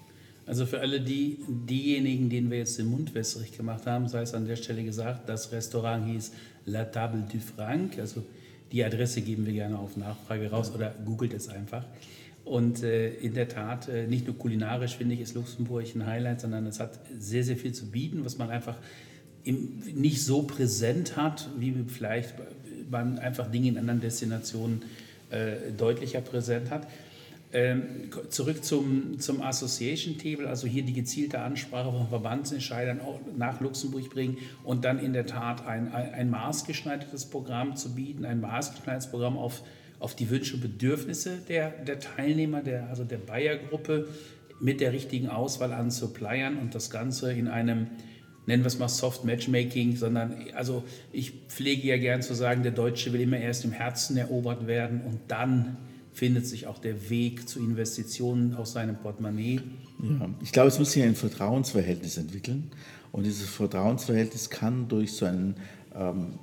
Also 0.46 0.66
für 0.66 0.80
alle 0.80 1.00
die, 1.00 1.40
diejenigen, 1.48 2.30
denen 2.30 2.52
wir 2.52 2.58
jetzt 2.58 2.78
den 2.78 2.88
Mund 2.88 3.16
wässrig 3.16 3.56
gemacht 3.56 3.86
haben, 3.86 4.08
sei 4.08 4.24
es 4.24 4.34
an 4.34 4.46
der 4.46 4.58
Stelle 4.58 4.84
gesagt, 4.84 5.30
das 5.30 5.52
Restaurant 5.52 6.06
hieß 6.06 6.32
La 6.66 6.84
Table 6.86 7.24
du 7.32 7.40
Franc, 7.40 7.98
also 7.98 8.24
die 8.72 8.84
Adresse 8.84 9.22
geben 9.22 9.46
wir 9.46 9.54
gerne 9.54 9.78
auf 9.78 9.96
Nachfrage 9.96 10.50
raus 10.50 10.74
oder 10.74 10.94
googelt 11.06 11.34
es 11.34 11.48
einfach. 11.48 11.86
Und 12.46 12.84
äh, 12.84 13.14
in 13.16 13.34
der 13.34 13.48
Tat, 13.48 13.88
äh, 13.88 14.06
nicht 14.08 14.28
nur 14.28 14.38
kulinarisch 14.38 14.98
finde 14.98 15.16
ich, 15.16 15.22
ist 15.22 15.34
Luxemburg 15.34 15.86
ein 15.96 16.06
Highlight, 16.06 16.42
sondern 16.42 16.68
es 16.68 16.80
hat 16.80 17.00
sehr, 17.18 17.44
sehr 17.44 17.56
viel 17.56 17.74
zu 17.74 17.90
bieten, 17.90 18.26
was 18.26 18.38
man 18.38 18.50
einfach 18.50 18.76
im, 19.44 19.80
nicht 19.94 20.24
so 20.24 20.44
präsent 20.44 21.16
hat, 21.16 21.50
wie 21.58 21.74
vielleicht 21.88 22.36
man 22.90 23.18
einfach 23.20 23.50
Dinge 23.50 23.70
in 23.70 23.78
anderen 23.78 24.02
Destinationen 24.02 24.84
äh, 25.30 25.72
deutlicher 25.78 26.22
präsent 26.22 26.70
hat. 26.70 26.88
Ähm, 27.56 28.10
zurück 28.30 28.64
zum, 28.64 29.20
zum 29.20 29.42
Association 29.44 30.18
Table, 30.18 30.50
also 30.50 30.66
hier 30.66 30.82
die 30.82 30.94
gezielte 30.94 31.40
Ansprache 31.40 31.92
von 31.92 32.10
Verbandsentscheidern 32.10 33.00
auch 33.00 33.20
nach 33.38 33.62
Luxemburg 33.62 34.10
bringen 34.10 34.40
und 34.64 34.86
dann 34.86 34.98
in 34.98 35.14
der 35.14 35.28
Tat 35.28 35.66
ein, 35.68 35.94
ein, 35.94 36.14
ein 36.14 36.30
maßgeschneidertes 36.32 37.26
Programm 37.26 37.76
zu 37.76 37.94
bieten, 37.94 38.26
ein 38.26 38.42
maßgeschneidertes 38.42 39.12
Programm 39.12 39.38
auf 39.38 39.62
auf 40.04 40.16
die 40.16 40.30
Wünsche 40.30 40.56
und 40.56 40.62
Bedürfnisse 40.62 41.38
der, 41.48 41.70
der 41.70 41.98
Teilnehmer, 41.98 42.62
der, 42.62 42.90
also 42.90 43.06
der 43.06 43.20
Bayer-Gruppe, 43.20 44.10
mit 44.60 44.82
der 44.82 44.92
richtigen 44.92 45.30
Auswahl 45.30 45.72
an 45.72 45.92
Suppliern 45.92 46.58
und 46.58 46.76
das 46.76 46.90
Ganze 46.90 47.32
in 47.32 47.48
einem, 47.48 47.88
nennen 48.46 48.64
wir 48.64 48.68
es 48.68 48.78
mal 48.78 48.90
Soft 48.90 49.24
Matchmaking, 49.24 49.96
sondern 49.96 50.36
also 50.56 50.84
ich 51.14 51.32
pflege 51.48 51.88
ja 51.88 51.98
gern 51.98 52.22
zu 52.22 52.34
sagen, 52.34 52.64
der 52.64 52.74
Deutsche 52.74 53.14
will 53.14 53.22
immer 53.22 53.38
erst 53.38 53.64
im 53.64 53.72
Herzen 53.72 54.18
erobert 54.18 54.68
werden 54.68 55.02
und 55.02 55.20
dann 55.30 55.78
findet 56.12 56.48
sich 56.48 56.68
auch 56.68 56.80
der 56.80 57.10
Weg 57.10 57.48
zu 57.48 57.60
Investitionen 57.60 58.56
aus 58.56 58.74
seinem 58.74 58.98
Portemonnaie. 58.98 59.62
Ja, 60.02 60.30
ich 60.42 60.52
glaube, 60.52 60.68
es 60.68 60.80
muss 60.80 60.92
sich 60.92 61.04
ein 61.04 61.16
Vertrauensverhältnis 61.16 62.18
entwickeln 62.18 62.72
und 63.14 63.26
dieses 63.26 63.50
Vertrauensverhältnis 63.50 64.50
kann 64.50 64.90
durch 64.90 65.14
so 65.14 65.26
einen 65.26 65.56
ähm, 65.96 66.40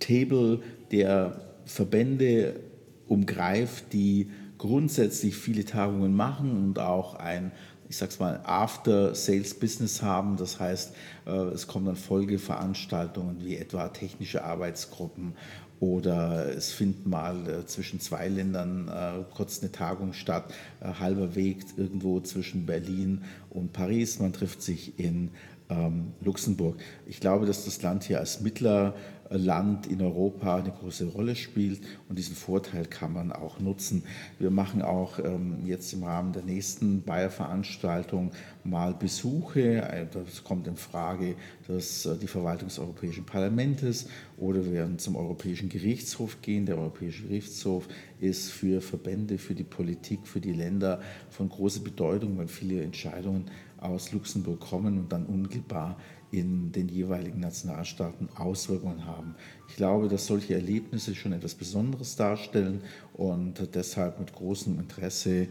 Table, 0.00 0.60
der 0.90 1.46
Verbände 1.66 2.60
umgreift, 3.08 3.92
die 3.92 4.30
grundsätzlich 4.56 5.36
viele 5.36 5.64
Tagungen 5.64 6.14
machen 6.14 6.64
und 6.64 6.78
auch 6.78 7.14
ein, 7.16 7.52
ich 7.88 7.96
sag's 7.96 8.18
mal, 8.18 8.40
After-Sales-Business 8.44 10.02
haben. 10.02 10.36
Das 10.36 10.58
heißt, 10.58 10.94
äh, 11.26 11.30
es 11.30 11.66
kommen 11.66 11.86
dann 11.86 11.96
Folgeveranstaltungen 11.96 13.44
wie 13.44 13.56
etwa 13.56 13.88
technische 13.88 14.44
Arbeitsgruppen 14.44 15.34
oder 15.78 16.56
es 16.56 16.72
findet 16.72 17.06
mal 17.06 17.48
äh, 17.48 17.66
zwischen 17.66 18.00
zwei 18.00 18.28
Ländern 18.28 18.88
äh, 18.88 19.24
kurz 19.34 19.60
eine 19.60 19.72
Tagung 19.72 20.14
statt, 20.14 20.54
halber 20.80 21.34
Weg 21.34 21.58
irgendwo 21.76 22.20
zwischen 22.20 22.64
Berlin 22.64 23.24
und 23.50 23.72
Paris. 23.72 24.18
Man 24.18 24.32
trifft 24.32 24.62
sich 24.62 24.98
in 24.98 25.30
ähm, 25.68 26.12
Luxemburg. 26.20 26.76
Ich 27.06 27.20
glaube, 27.20 27.46
dass 27.46 27.64
das 27.64 27.82
Land 27.82 28.04
hier 28.04 28.20
als 28.20 28.40
Mittler 28.40 28.94
Land 29.30 29.86
in 29.86 30.00
Europa 30.02 30.56
eine 30.56 30.70
große 30.70 31.06
Rolle 31.06 31.34
spielt 31.34 31.80
und 32.08 32.18
diesen 32.18 32.36
Vorteil 32.36 32.84
kann 32.86 33.12
man 33.12 33.32
auch 33.32 33.58
nutzen. 33.60 34.04
Wir 34.38 34.50
machen 34.50 34.82
auch 34.82 35.18
ähm, 35.18 35.66
jetzt 35.66 35.92
im 35.92 36.04
Rahmen 36.04 36.32
der 36.32 36.42
nächsten 36.42 37.02
Bayer-Veranstaltung 37.02 38.30
mal 38.64 38.94
Besuche. 38.94 39.82
Äh, 39.82 40.06
das 40.12 40.44
kommt 40.44 40.66
in 40.66 40.76
Frage, 40.76 41.36
dass 41.66 42.06
äh, 42.06 42.16
die 42.16 42.26
Verwaltung 42.26 42.68
des 42.68 42.78
Europäischen 42.78 43.24
Parlaments 43.24 44.06
oder 44.36 44.64
wir 44.64 44.72
werden 44.72 44.98
zum 44.98 45.16
Europäischen 45.16 45.68
Gerichtshof 45.68 46.40
gehen. 46.42 46.66
Der 46.66 46.78
Europäische 46.78 47.24
Gerichtshof 47.24 47.88
ist 48.20 48.50
für 48.50 48.80
Verbände, 48.80 49.38
für 49.38 49.54
die 49.54 49.64
Politik, 49.64 50.26
für 50.26 50.40
die 50.40 50.52
Länder 50.52 51.00
von 51.30 51.48
großer 51.48 51.80
Bedeutung, 51.80 52.38
weil 52.38 52.48
viele 52.48 52.82
Entscheidungen 52.82 53.50
aus 53.86 54.12
Luxemburg 54.12 54.60
kommen 54.60 54.98
und 54.98 55.12
dann 55.12 55.26
unmittelbar 55.26 55.96
in 56.30 56.72
den 56.72 56.88
jeweiligen 56.88 57.40
Nationalstaaten 57.40 58.28
Auswirkungen 58.36 59.06
haben. 59.06 59.34
Ich 59.68 59.76
glaube, 59.76 60.08
dass 60.08 60.26
solche 60.26 60.54
Erlebnisse 60.54 61.14
schon 61.14 61.32
etwas 61.32 61.54
Besonderes 61.54 62.16
darstellen 62.16 62.82
und 63.14 63.74
deshalb 63.74 64.18
mit 64.18 64.32
großem 64.32 64.78
Interesse 64.78 65.30
äh, 65.30 65.48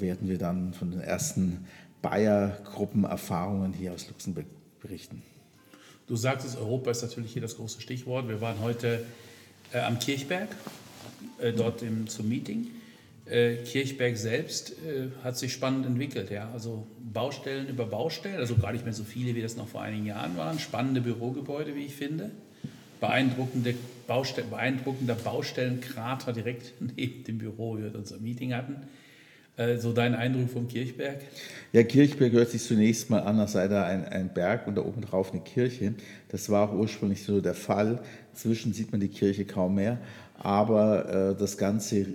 werden 0.00 0.28
wir 0.28 0.38
dann 0.38 0.74
von 0.74 0.90
den 0.90 1.00
ersten 1.00 1.66
Bayer-Gruppenerfahrungen 2.02 3.72
hier 3.72 3.92
aus 3.92 4.08
Luxemburg 4.08 4.46
berichten. 4.80 5.22
Du 6.06 6.16
sagtest, 6.16 6.58
Europa 6.58 6.90
ist 6.90 7.02
natürlich 7.02 7.32
hier 7.32 7.42
das 7.42 7.56
große 7.56 7.80
Stichwort. 7.80 8.28
Wir 8.28 8.40
waren 8.40 8.60
heute 8.60 9.06
äh, 9.72 9.78
am 9.78 9.98
Kirchberg, 9.98 10.48
äh, 11.38 11.52
dort 11.52 11.82
im, 11.82 12.06
zum 12.06 12.28
Meeting. 12.28 12.66
Äh, 13.24 13.56
Kirchberg 13.64 14.16
selbst 14.16 14.72
äh, 14.72 15.10
hat 15.22 15.38
sich 15.38 15.52
spannend 15.52 15.86
entwickelt. 15.86 16.30
Ja? 16.30 16.50
Also 16.52 16.86
Baustellen 17.00 17.68
über 17.68 17.86
Baustellen, 17.86 18.38
also 18.38 18.56
gar 18.56 18.72
nicht 18.72 18.84
mehr 18.84 18.94
so 18.94 19.04
viele, 19.04 19.34
wie 19.34 19.42
das 19.42 19.56
noch 19.56 19.68
vor 19.68 19.82
einigen 19.82 20.06
Jahren 20.06 20.36
waren. 20.36 20.58
Spannende 20.58 21.00
Bürogebäude, 21.00 21.74
wie 21.76 21.86
ich 21.86 21.94
finde. 21.94 22.30
Beeindruckende 23.00 23.74
Baustell 24.06 24.44
beeindruckender 24.44 25.14
Baustellenkrater 25.14 26.32
direkt 26.32 26.74
neben 26.96 27.24
dem 27.24 27.38
Büro, 27.38 27.74
wo 27.74 27.78
wir 27.78 27.94
unser 27.94 28.18
Meeting 28.18 28.54
hatten. 28.54 28.76
Äh, 29.56 29.76
so 29.76 29.92
dein 29.92 30.14
Eindruck 30.14 30.50
vom 30.50 30.66
Kirchberg? 30.66 31.20
Ja, 31.72 31.82
Kirchberg 31.82 32.32
hört 32.32 32.50
sich 32.50 32.62
zunächst 32.62 33.10
mal 33.10 33.20
an, 33.20 33.38
als 33.38 33.52
sei 33.52 33.68
da 33.68 33.84
ein, 33.84 34.04
ein 34.06 34.32
Berg 34.32 34.66
und 34.66 34.76
da 34.76 34.82
oben 34.82 35.02
drauf 35.02 35.32
eine 35.32 35.42
Kirche. 35.42 35.94
Das 36.28 36.48
war 36.48 36.68
auch 36.68 36.72
ursprünglich 36.72 37.22
so 37.22 37.40
der 37.40 37.54
Fall. 37.54 38.00
Inzwischen 38.32 38.72
sieht 38.72 38.92
man 38.92 39.00
die 39.00 39.08
Kirche 39.08 39.44
kaum 39.44 39.74
mehr. 39.74 39.98
Aber 40.42 41.08
äh, 41.08 41.36
das 41.36 41.56
ganze 41.56 42.06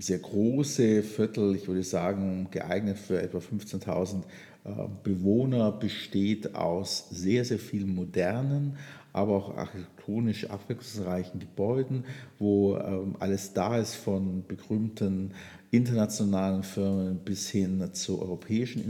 sehr 0.00 0.18
große 0.18 1.04
Viertel, 1.04 1.54
ich 1.54 1.68
würde 1.68 1.84
sagen, 1.84 2.48
geeignet 2.50 2.98
für 2.98 3.22
etwa 3.22 3.38
15.000 3.38 4.22
äh, 4.64 4.70
Bewohner, 5.04 5.70
besteht 5.70 6.56
aus 6.56 7.08
sehr, 7.10 7.44
sehr 7.44 7.60
vielen 7.60 7.94
modernen, 7.94 8.76
aber 9.12 9.36
auch 9.36 9.56
architektonisch 9.56 10.50
abwechslungsreichen 10.50 11.38
Gebäuden, 11.38 12.04
wo 12.40 12.76
ähm, 12.76 13.14
alles 13.20 13.52
da 13.52 13.78
ist, 13.78 13.94
von 13.94 14.44
begründeten 14.48 15.30
internationalen 15.70 16.64
Firmen 16.64 17.18
bis 17.18 17.48
hin 17.50 17.88
zu 17.92 18.20
europäischen 18.20 18.84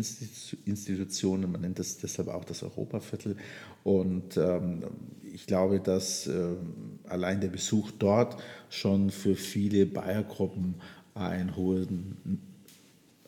Institutionen. 0.64 1.52
Man 1.52 1.60
nennt 1.60 1.78
das 1.78 1.98
deshalb 1.98 2.28
auch 2.28 2.44
das 2.44 2.62
Europaviertel. 2.62 3.36
Und 3.84 4.36
ähm, 4.36 4.84
ich 5.36 5.44
glaube, 5.44 5.80
dass 5.80 6.26
äh, 6.28 6.54
allein 7.10 7.42
der 7.42 7.48
Besuch 7.48 7.90
dort 7.90 8.42
schon 8.70 9.10
für 9.10 9.36
viele 9.36 9.84
Bayer-Gruppen 9.84 10.76
ein 11.14 11.54
hohes, 11.54 11.88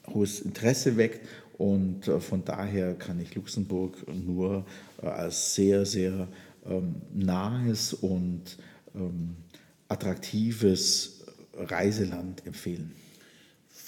hohes 0.06 0.40
Interesse 0.40 0.96
weckt. 0.96 1.28
Und 1.58 2.08
äh, 2.08 2.18
von 2.18 2.42
daher 2.46 2.94
kann 2.94 3.20
ich 3.20 3.34
Luxemburg 3.34 4.06
nur 4.10 4.64
äh, 5.02 5.06
als 5.06 5.54
sehr, 5.54 5.84
sehr 5.84 6.28
ähm, 6.66 6.94
nahes 7.12 7.92
und 7.92 8.56
ähm, 8.94 9.36
attraktives 9.88 11.26
Reiseland 11.58 12.46
empfehlen. 12.46 12.94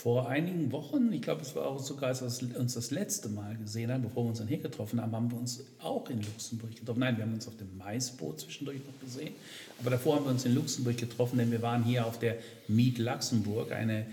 Vor 0.03 0.31
einigen 0.31 0.73
Wochen, 0.73 1.13
ich 1.13 1.21
glaube, 1.21 1.43
es 1.43 1.55
war 1.55 1.67
auch 1.67 1.79
sogar, 1.79 2.09
als 2.09 2.23
wir 2.41 2.59
uns 2.59 2.73
das 2.73 2.91
letzte 2.91 3.29
Mal 3.29 3.55
gesehen 3.59 3.93
haben, 3.93 4.01
bevor 4.01 4.25
wir 4.25 4.31
uns 4.31 4.39
dann 4.39 4.49
hier 4.49 4.57
getroffen 4.57 4.99
haben, 4.99 5.15
haben 5.15 5.31
wir 5.31 5.37
uns 5.37 5.63
auch 5.79 6.09
in 6.09 6.23
Luxemburg 6.23 6.75
getroffen. 6.75 7.01
Nein, 7.01 7.19
wir 7.19 7.25
haben 7.25 7.35
uns 7.35 7.47
auf 7.47 7.59
dem 7.59 7.77
Maisboot 7.77 8.41
zwischendurch 8.41 8.79
noch 8.79 8.99
gesehen. 8.99 9.35
Aber 9.79 9.91
davor 9.91 10.17
haben 10.17 10.25
wir 10.25 10.31
uns 10.31 10.47
in 10.47 10.55
Luxemburg 10.55 10.97
getroffen, 10.97 11.37
denn 11.37 11.51
wir 11.51 11.61
waren 11.61 11.85
hier 11.85 12.07
auf 12.07 12.19
der 12.19 12.39
Meet 12.67 12.97
Luxemburg, 12.97 13.73
eine, 13.73 14.07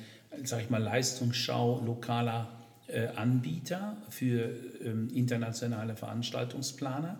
sage 0.43 0.63
ich 0.63 0.69
mal, 0.69 0.83
Leistungsschau 0.83 1.81
lokaler 1.85 2.49
äh, 2.87 3.07
Anbieter 3.15 3.95
für 4.09 4.49
ähm, 4.83 5.07
internationale 5.15 5.95
Veranstaltungsplaner. 5.95 7.17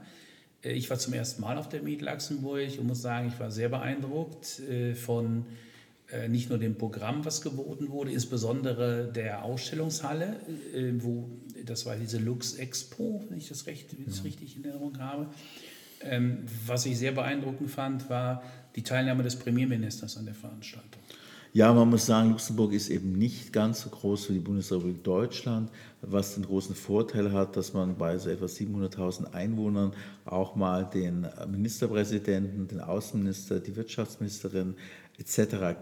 Äh, 0.61 0.73
ich 0.73 0.89
war 0.89 0.99
zum 0.99 1.13
ersten 1.13 1.41
Mal 1.41 1.57
auf 1.57 1.69
der 1.69 1.83
Meet 1.83 2.01
Luxemburg 2.01 2.77
und 2.77 2.85
muss 2.85 3.01
sagen, 3.01 3.29
ich 3.29 3.39
war 3.39 3.49
sehr 3.49 3.69
beeindruckt 3.69 4.59
äh, 4.59 4.93
von 4.93 5.45
nicht 6.29 6.49
nur 6.49 6.57
dem 6.57 6.75
Programm, 6.75 7.25
was 7.25 7.41
geboten 7.41 7.89
wurde, 7.89 8.11
insbesondere 8.11 9.11
der 9.11 9.43
Ausstellungshalle, 9.43 10.37
äh, 10.73 10.93
wo 10.99 11.29
das 11.65 11.85
war 11.85 11.97
diese 11.97 12.17
Lux 12.17 12.53
Expo, 12.53 13.25
wenn 13.29 13.37
ich 13.37 13.49
das, 13.49 13.67
recht, 13.67 13.93
das 14.05 14.23
richtig 14.23 14.55
in 14.55 14.63
Erinnerung 14.63 14.97
habe. 14.99 15.27
Ähm, 16.01 16.45
was 16.65 16.85
ich 16.85 16.97
sehr 16.97 17.11
beeindruckend 17.11 17.69
fand, 17.69 18.09
war 18.09 18.41
die 18.75 18.83
Teilnahme 18.83 19.23
des 19.23 19.35
Premierministers 19.35 20.15
an 20.17 20.25
der 20.25 20.35
Veranstaltung. 20.35 21.01
Ja, 21.51 21.73
man 21.73 21.89
muss 21.89 22.05
sagen, 22.05 22.29
Luxemburg 22.29 22.71
ist 22.71 22.89
eben 22.89 23.13
nicht 23.13 23.51
ganz 23.51 23.81
so 23.81 23.89
groß 23.89 24.29
wie 24.29 24.33
die 24.33 24.39
Bundesrepublik 24.39 25.03
Deutschland, 25.03 25.71
was 26.01 26.35
den 26.35 26.45
großen 26.45 26.75
Vorteil 26.75 27.33
hat, 27.33 27.57
dass 27.57 27.73
man 27.73 27.97
bei 27.97 28.17
so 28.17 28.29
etwa 28.29 28.45
700.000 28.45 29.33
Einwohnern 29.33 29.91
auch 30.25 30.55
mal 30.55 30.85
den 30.85 31.27
Ministerpräsidenten, 31.49 32.67
den 32.67 32.79
Außenminister, 32.79 33.59
die 33.59 33.75
Wirtschaftsministerin 33.75 34.75
etc 35.17 35.75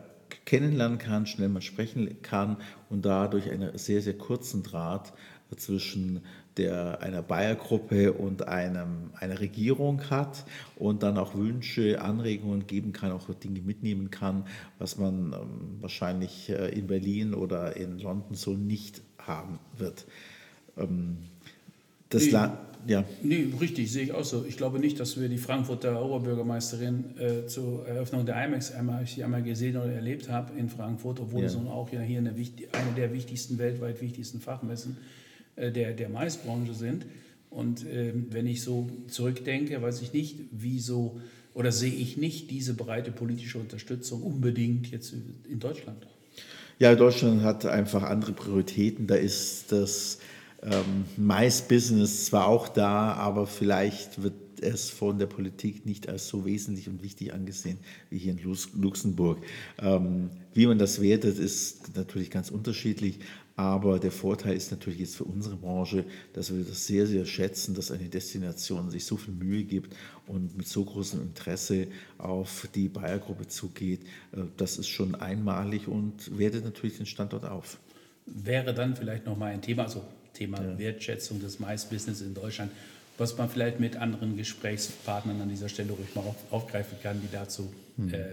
kennenlernen 0.45 0.97
kann, 0.97 1.25
schnell 1.25 1.49
mal 1.49 1.61
sprechen 1.61 2.21
kann 2.21 2.57
und 2.89 3.05
dadurch 3.05 3.49
einen 3.51 3.77
sehr, 3.77 4.01
sehr 4.01 4.17
kurzen 4.17 4.63
Draht 4.63 5.13
zwischen 5.57 6.21
der, 6.57 7.01
einer 7.01 7.21
Bayer-Gruppe 7.21 8.13
und 8.13 8.47
einem, 8.47 9.11
einer 9.15 9.39
Regierung 9.39 10.09
hat 10.09 10.45
und 10.75 11.03
dann 11.03 11.17
auch 11.17 11.35
Wünsche, 11.35 12.01
Anregungen 12.01 12.65
geben 12.67 12.93
kann, 12.93 13.11
auch 13.11 13.33
Dinge 13.33 13.61
mitnehmen 13.61 14.09
kann, 14.09 14.45
was 14.79 14.97
man 14.97 15.33
ähm, 15.33 15.77
wahrscheinlich 15.81 16.49
äh, 16.49 16.69
in 16.69 16.87
Berlin 16.87 17.33
oder 17.33 17.75
in 17.75 17.99
London 17.99 18.35
so 18.35 18.53
nicht 18.53 19.01
haben 19.17 19.59
wird. 19.77 20.05
Ähm, 20.77 21.17
das 22.09 22.25
nee, 22.25 22.31
ja. 22.87 23.03
Nee, 23.21 23.47
richtig, 23.59 23.91
sehe 23.91 24.03
ich 24.03 24.13
auch 24.13 24.23
so. 24.23 24.45
Ich 24.47 24.57
glaube 24.57 24.79
nicht, 24.79 24.99
dass 24.99 25.19
wir 25.19 25.27
die 25.29 25.37
Frankfurter 25.37 26.03
Oberbürgermeisterin 26.03 27.17
äh, 27.17 27.47
zur 27.47 27.87
Eröffnung 27.87 28.25
der 28.25 28.43
IMAX 28.45 28.71
einmal, 28.73 29.03
ich 29.03 29.13
sie 29.13 29.23
einmal 29.23 29.43
gesehen 29.43 29.77
oder 29.77 29.91
erlebt 29.91 30.29
habe 30.29 30.57
in 30.57 30.69
Frankfurt, 30.69 31.19
obwohl 31.19 31.41
ja. 31.41 31.47
es 31.47 31.55
nun 31.55 31.67
auch 31.67 31.91
ja 31.91 32.01
hier 32.01 32.19
eine, 32.19 32.31
eine 32.31 32.91
der 32.95 33.13
wichtigsten, 33.13 33.57
weltweit 33.57 34.01
wichtigsten 34.01 34.39
Fachmessen 34.39 34.97
äh, 35.55 35.71
der, 35.71 35.93
der 35.93 36.09
Maisbranche 36.09 36.73
sind. 36.73 37.05
Und 37.49 37.85
äh, 37.85 38.13
wenn 38.31 38.47
ich 38.47 38.61
so 38.61 38.89
zurückdenke, 39.07 39.81
weiß 39.81 40.01
ich 40.01 40.13
nicht, 40.13 40.37
wieso 40.51 41.19
oder 41.53 41.71
sehe 41.71 41.93
ich 41.93 42.17
nicht 42.17 42.51
diese 42.51 42.73
breite 42.73 43.11
politische 43.11 43.57
Unterstützung 43.57 44.21
unbedingt 44.21 44.91
jetzt 44.91 45.13
in 45.49 45.59
Deutschland. 45.59 46.05
Ja, 46.79 46.93
Deutschland 46.93 47.43
hat 47.43 47.65
einfach 47.65 48.03
andere 48.03 48.33
Prioritäten. 48.33 49.07
Da 49.07 49.15
ist 49.15 49.71
das 49.71 50.19
ähm, 50.65 51.05
Mais-Business 51.17 52.25
zwar 52.25 52.47
auch 52.47 52.67
da, 52.67 53.13
aber 53.13 53.47
vielleicht 53.47 54.21
wird 54.21 54.33
es 54.61 54.89
von 54.89 55.19
der 55.19 55.25
Politik 55.27 55.85
nicht 55.85 56.09
als 56.09 56.27
so 56.27 56.45
wesentlich 56.45 56.89
und 56.89 57.03
wichtig 57.03 57.33
angesehen 57.33 57.77
wie 58.09 58.17
hier 58.17 58.31
in 58.31 58.57
Luxemburg. 58.79 59.39
Ähm, 59.79 60.29
wie 60.53 60.67
man 60.67 60.79
das 60.79 61.01
wertet, 61.01 61.37
ist 61.37 61.95
natürlich 61.95 62.31
ganz 62.31 62.49
unterschiedlich, 62.49 63.19
aber 63.57 63.99
der 63.99 64.11
Vorteil 64.11 64.55
ist 64.55 64.71
natürlich 64.71 64.99
jetzt 64.99 65.15
für 65.15 65.23
unsere 65.23 65.55
Branche, 65.55 66.05
dass 66.33 66.53
wir 66.53 66.63
das 66.63 66.87
sehr, 66.87 67.07
sehr 67.07 67.25
schätzen, 67.25 67.73
dass 67.73 67.91
eine 67.91 68.09
Destination 68.09 68.89
sich 68.89 69.05
so 69.05 69.17
viel 69.17 69.33
Mühe 69.33 69.63
gibt 69.63 69.95
und 70.27 70.57
mit 70.57 70.67
so 70.67 70.83
großem 70.83 71.21
Interesse 71.21 71.87
auf 72.17 72.67
die 72.75 72.89
Bayer-Gruppe 72.89 73.47
zugeht. 73.47 74.01
Äh, 74.31 74.41
das 74.57 74.77
ist 74.77 74.87
schon 74.87 75.15
einmalig 75.15 75.87
und 75.87 76.37
wertet 76.37 76.65
natürlich 76.65 76.97
den 76.97 77.05
Standort 77.05 77.45
auf. 77.45 77.77
Wäre 78.25 78.73
dann 78.73 78.95
vielleicht 78.95 79.25
nochmal 79.25 79.51
ein 79.51 79.61
Thema, 79.61 79.83
also 79.83 80.01
Thema 80.35 80.61
ja. 80.61 80.77
Wertschätzung 80.77 81.41
des 81.41 81.59
Maisbusiness 81.59 82.21
in 82.21 82.33
Deutschland, 82.33 82.71
was 83.17 83.37
man 83.37 83.49
vielleicht 83.49 83.79
mit 83.79 83.95
anderen 83.95 84.37
Gesprächspartnern 84.37 85.41
an 85.41 85.49
dieser 85.49 85.69
Stelle 85.69 85.93
ruhig 85.93 86.13
mal 86.13 86.21
auf, 86.21 86.35
aufgreifen 86.51 86.97
kann, 87.01 87.21
die 87.21 87.31
dazu 87.31 87.73
hm. 87.97 88.13
äh, 88.13 88.25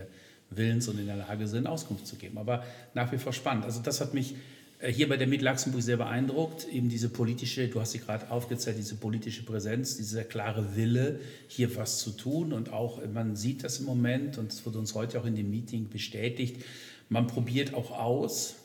willens 0.51 0.89
und 0.89 0.99
in 0.99 1.07
der 1.07 1.17
Lage 1.17 1.47
sind, 1.47 1.67
Auskunft 1.67 2.07
zu 2.07 2.17
geben. 2.17 2.39
Aber 2.39 2.65
nach 2.95 3.11
wie 3.13 3.19
vor 3.19 3.33
spannend. 3.33 3.65
Also 3.65 3.81
das 3.81 4.01
hat 4.01 4.13
mich 4.13 4.35
äh, 4.83 4.93
hier 4.93 5.09
bei 5.09 5.17
der 5.17 5.27
Mit 5.27 5.41
Luxemburg 5.41 5.83
sehr 5.83 5.97
beeindruckt, 5.97 6.67
eben 6.69 6.89
diese 6.89 7.09
politische, 7.09 7.69
du 7.69 7.81
hast 7.81 7.93
sie 7.93 8.01
gerade 8.01 8.31
aufgezählt, 8.31 8.77
diese 8.77 8.97
politische 8.97 9.45
Präsenz, 9.45 9.97
dieser 9.97 10.25
klare 10.25 10.77
Wille, 10.77 11.21
hier 11.49 11.75
was 11.77 11.99
zu 11.99 12.11
tun 12.11 12.53
und 12.53 12.73
auch, 12.73 13.01
man 13.13 13.37
sieht 13.37 13.65
das 13.65 13.79
im 13.79 13.87
Moment 13.87 14.39
und 14.39 14.53
es 14.53 14.67
wurde 14.67 14.79
uns 14.79 14.95
heute 14.95 15.21
auch 15.21 15.27
in 15.27 15.37
dem 15.37 15.51
Meeting 15.51 15.89
bestätigt, 15.89 16.63
man 17.09 17.27
probiert 17.27 17.75
auch 17.75 17.91
aus, 17.91 18.57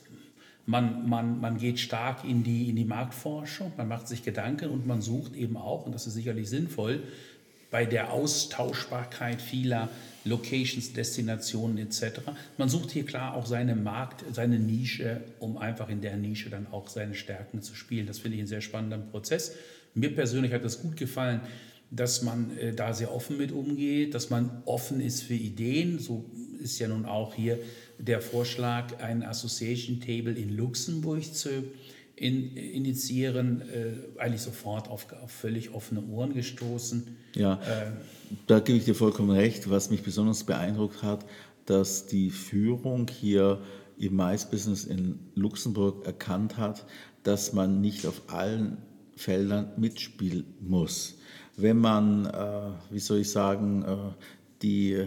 man, 0.68 1.08
man, 1.08 1.40
man 1.40 1.56
geht 1.56 1.80
stark 1.80 2.24
in 2.24 2.44
die, 2.44 2.68
in 2.68 2.76
die 2.76 2.84
Marktforschung, 2.84 3.72
man 3.78 3.88
macht 3.88 4.06
sich 4.06 4.22
Gedanken 4.22 4.68
und 4.68 4.86
man 4.86 5.00
sucht 5.00 5.34
eben 5.34 5.56
auch, 5.56 5.86
und 5.86 5.94
das 5.94 6.06
ist 6.06 6.12
sicherlich 6.12 6.50
sinnvoll, 6.50 7.02
bei 7.70 7.86
der 7.86 8.12
Austauschbarkeit 8.12 9.40
vieler 9.40 9.88
Locations, 10.26 10.92
Destinationen 10.92 11.78
etc. 11.78 12.20
Man 12.58 12.68
sucht 12.68 12.90
hier 12.90 13.06
klar 13.06 13.34
auch 13.34 13.46
seine 13.46 13.76
Markt, 13.76 14.24
seine 14.30 14.58
Nische, 14.58 15.22
um 15.38 15.56
einfach 15.56 15.88
in 15.88 16.02
der 16.02 16.18
Nische 16.18 16.50
dann 16.50 16.66
auch 16.70 16.88
seine 16.88 17.14
Stärken 17.14 17.62
zu 17.62 17.74
spielen. 17.74 18.06
Das 18.06 18.18
finde 18.18 18.36
ich 18.36 18.40
einen 18.42 18.48
sehr 18.48 18.60
spannenden 18.60 19.08
Prozess. 19.10 19.54
Mir 19.94 20.14
persönlich 20.14 20.52
hat 20.52 20.64
das 20.64 20.82
gut 20.82 20.98
gefallen, 20.98 21.40
dass 21.90 22.20
man 22.20 22.56
äh, 22.58 22.74
da 22.74 22.92
sehr 22.92 23.14
offen 23.14 23.38
mit 23.38 23.52
umgeht, 23.52 24.14
dass 24.14 24.28
man 24.28 24.62
offen 24.66 25.00
ist 25.00 25.22
für 25.22 25.34
Ideen. 25.34 25.98
So 25.98 26.26
ist 26.62 26.78
ja 26.78 26.88
nun 26.88 27.06
auch 27.06 27.34
hier 27.34 27.58
der 27.98 28.20
Vorschlag, 28.20 29.00
ein 29.02 29.22
Association 29.22 30.00
Table 30.00 30.32
in 30.32 30.56
Luxemburg 30.56 31.34
zu 31.34 31.64
in, 32.20 32.56
initiieren, 32.56 33.62
äh, 33.62 34.20
eigentlich 34.20 34.42
sofort 34.42 34.88
auf, 34.88 35.06
auf, 35.22 35.30
völlig 35.30 35.72
offene 35.72 36.02
Ohren 36.06 36.34
gestoßen. 36.34 37.16
Ja, 37.34 37.54
äh, 37.54 37.92
da 38.46 38.60
gebe 38.60 38.78
ich 38.78 38.84
dir 38.84 38.94
vollkommen 38.94 39.30
recht. 39.30 39.70
Was 39.70 39.90
mich 39.90 40.02
besonders 40.02 40.44
beeindruckt 40.44 41.02
hat, 41.02 41.24
dass 41.66 42.06
die 42.06 42.30
Führung 42.30 43.08
hier 43.08 43.60
im 43.98 44.16
Mais-Business 44.16 44.84
in 44.84 45.18
Luxemburg 45.34 46.06
erkannt 46.06 46.56
hat, 46.56 46.86
dass 47.22 47.52
man 47.52 47.80
nicht 47.80 48.06
auf 48.06 48.22
allen 48.28 48.78
Feldern 49.16 49.72
mitspielen 49.76 50.44
muss. 50.60 51.18
Wenn 51.56 51.78
man, 51.78 52.26
äh, 52.26 52.70
wie 52.90 53.00
soll 53.00 53.18
ich 53.18 53.30
sagen, 53.30 53.82
äh, 53.82 53.96
die 54.62 55.06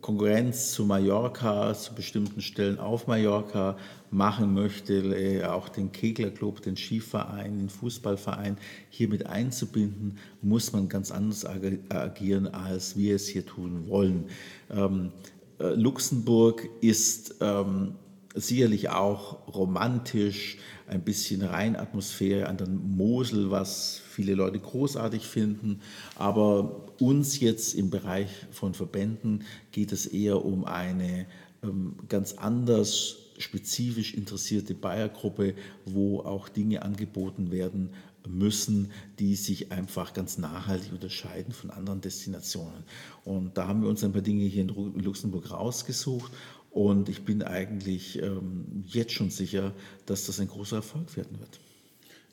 Konkurrenz 0.00 0.72
zu 0.72 0.84
Mallorca, 0.84 1.72
zu 1.74 1.94
bestimmten 1.94 2.42
Stellen 2.42 2.78
auf 2.78 3.06
Mallorca 3.06 3.76
machen 4.10 4.52
möchte, 4.52 4.94
äh, 4.94 5.44
auch 5.44 5.68
den 5.68 5.92
Keglerclub, 5.92 6.60
den 6.60 6.76
Skiverein, 6.76 7.58
den 7.58 7.68
Fußballverein 7.70 8.58
hier 8.90 9.08
mit 9.08 9.26
einzubinden, 9.26 10.18
muss 10.42 10.72
man 10.72 10.88
ganz 10.88 11.10
anders 11.10 11.46
agieren, 11.46 12.48
als 12.48 12.96
wir 12.96 13.16
es 13.16 13.28
hier 13.28 13.46
tun 13.46 13.88
wollen. 13.88 14.26
Ähm, 14.70 15.10
äh, 15.58 15.74
Luxemburg 15.74 16.68
ist 16.80 17.36
ähm, 17.40 17.94
sicherlich 18.40 18.90
auch 18.90 19.46
romantisch, 19.48 20.58
ein 20.86 21.02
bisschen 21.02 21.42
Rheinatmosphäre 21.42 22.48
an 22.48 22.56
der 22.56 22.68
Mosel, 22.68 23.50
was 23.50 24.00
viele 24.10 24.34
Leute 24.34 24.58
großartig 24.58 25.26
finden. 25.26 25.80
Aber 26.16 26.88
uns 27.00 27.40
jetzt 27.40 27.74
im 27.74 27.90
Bereich 27.90 28.30
von 28.50 28.74
Verbänden 28.74 29.44
geht 29.70 29.92
es 29.92 30.06
eher 30.06 30.44
um 30.44 30.64
eine 30.64 31.26
ähm, 31.62 31.96
ganz 32.08 32.34
anders 32.34 33.16
spezifisch 33.38 34.14
interessierte 34.14 34.74
Bayer-Gruppe, 34.74 35.54
wo 35.84 36.20
auch 36.20 36.48
Dinge 36.48 36.82
angeboten 36.82 37.50
werden 37.50 37.90
müssen, 38.26 38.90
die 39.18 39.36
sich 39.36 39.72
einfach 39.72 40.12
ganz 40.12 40.38
nachhaltig 40.38 40.92
unterscheiden 40.92 41.52
von 41.52 41.70
anderen 41.70 42.00
Destinationen. 42.00 42.84
Und 43.24 43.56
da 43.56 43.68
haben 43.68 43.82
wir 43.82 43.88
uns 43.88 44.04
ein 44.04 44.12
paar 44.12 44.22
Dinge 44.22 44.44
hier 44.44 44.62
in 44.62 44.68
Luxemburg 44.68 45.50
rausgesucht 45.50 46.32
und 46.70 47.08
ich 47.08 47.24
bin 47.24 47.42
eigentlich 47.42 48.22
ähm, 48.22 48.84
jetzt 48.86 49.12
schon 49.12 49.30
sicher, 49.30 49.72
dass 50.06 50.26
das 50.26 50.40
ein 50.40 50.48
großer 50.48 50.76
Erfolg 50.76 51.16
werden 51.16 51.38
wird. 51.40 51.60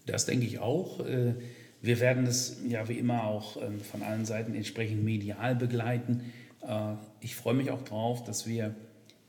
Das 0.06 0.26
denke 0.26 0.46
ich 0.46 0.60
auch. 0.60 1.00
Äh, 1.06 1.36
wir 1.82 2.00
werden 2.00 2.26
es 2.26 2.62
ja 2.68 2.88
wie 2.90 2.98
immer 2.98 3.26
auch 3.26 3.62
ähm, 3.62 3.80
von 3.80 4.02
allen 4.02 4.26
Seiten 4.26 4.56
entsprechend 4.56 5.04
medial 5.04 5.56
begleiten. 5.56 6.32
Äh, 6.62 6.96
ich 7.22 7.36
freue 7.36 7.54
mich 7.54 7.72
auch 7.72 7.84
darauf, 7.84 8.24
dass 8.24 8.48
wir 8.48 8.76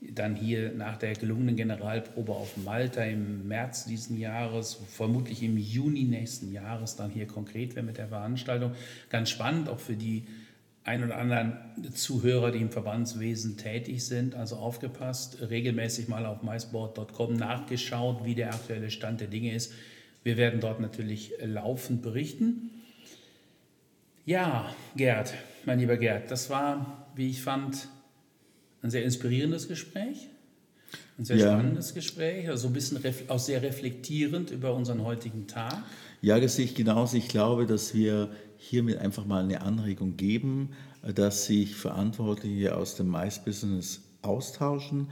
dann 0.01 0.35
hier 0.35 0.73
nach 0.73 0.97
der 0.97 1.13
gelungenen 1.13 1.55
Generalprobe 1.55 2.31
auf 2.31 2.55
Malta 2.57 3.03
im 3.03 3.47
März 3.47 3.85
diesen 3.85 4.19
Jahres, 4.19 4.77
vermutlich 4.89 5.41
im 5.41 5.57
Juni 5.57 6.03
nächsten 6.03 6.51
Jahres, 6.51 6.95
dann 6.95 7.09
hier 7.09 7.25
konkret 7.25 7.75
werden 7.75 7.87
mit 7.87 7.97
der 7.97 8.07
Veranstaltung. 8.07 8.73
Ganz 9.09 9.29
spannend 9.29 9.69
auch 9.69 9.79
für 9.79 9.95
die 9.95 10.27
ein 10.87 11.03
oder 11.03 11.17
anderen 11.17 11.57
Zuhörer, 11.93 12.51
die 12.51 12.59
im 12.59 12.71
Verbandswesen 12.71 13.57
tätig 13.57 14.05
sind. 14.05 14.35
Also 14.35 14.55
aufgepasst, 14.55 15.37
regelmäßig 15.49 16.07
mal 16.07 16.25
auf 16.25 16.43
mysport.com 16.43 17.35
nachgeschaut, 17.35 18.23
wie 18.23 18.35
der 18.35 18.53
aktuelle 18.53 18.89
Stand 18.89 19.19
der 19.19 19.27
Dinge 19.27 19.53
ist. 19.53 19.73
Wir 20.23 20.37
werden 20.37 20.61
dort 20.61 20.79
natürlich 20.79 21.33
laufend 21.43 22.01
berichten. 22.01 22.69
Ja, 24.25 24.73
Gerd, 24.95 25.33
mein 25.65 25.79
lieber 25.79 25.97
Gerd, 25.97 26.31
das 26.31 26.49
war, 26.49 27.07
wie 27.15 27.29
ich 27.29 27.41
fand, 27.41 27.89
ein 28.81 28.89
sehr 28.89 29.03
inspirierendes 29.03 29.67
Gespräch. 29.67 30.29
Ein 31.17 31.25
sehr 31.25 31.37
ja. 31.37 31.47
spannendes 31.47 31.93
Gespräch, 31.93 32.47
also 32.47 32.67
ein 32.67 32.73
bisschen 32.73 32.99
auch 33.27 33.39
sehr 33.39 33.61
reflektierend 33.61 34.51
über 34.51 34.73
unseren 34.73 35.03
heutigen 35.03 35.47
Tag. 35.47 35.83
Ja, 36.21 36.39
das 36.39 36.55
sehe 36.55 36.65
ich 36.65 36.75
genauso. 36.75 37.17
Ich 37.17 37.27
glaube, 37.27 37.65
dass 37.65 37.93
wir 37.93 38.31
hiermit 38.57 38.97
einfach 38.97 39.25
mal 39.25 39.43
eine 39.43 39.61
Anregung 39.61 40.17
geben, 40.17 40.69
dass 41.15 41.45
sich 41.45 41.75
Verantwortliche 41.75 42.75
aus 42.75 42.95
dem 42.95 43.07
Mais-Business 43.07 44.01
austauschen, 44.23 45.09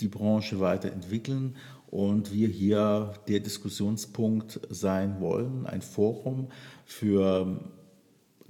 die 0.00 0.08
Branche 0.08 0.60
weiterentwickeln 0.60 1.56
und 1.88 2.32
wir 2.32 2.48
hier 2.48 3.14
der 3.28 3.40
Diskussionspunkt 3.40 4.60
sein 4.70 5.20
wollen, 5.20 5.66
ein 5.66 5.82
Forum 5.82 6.48
für 6.84 7.60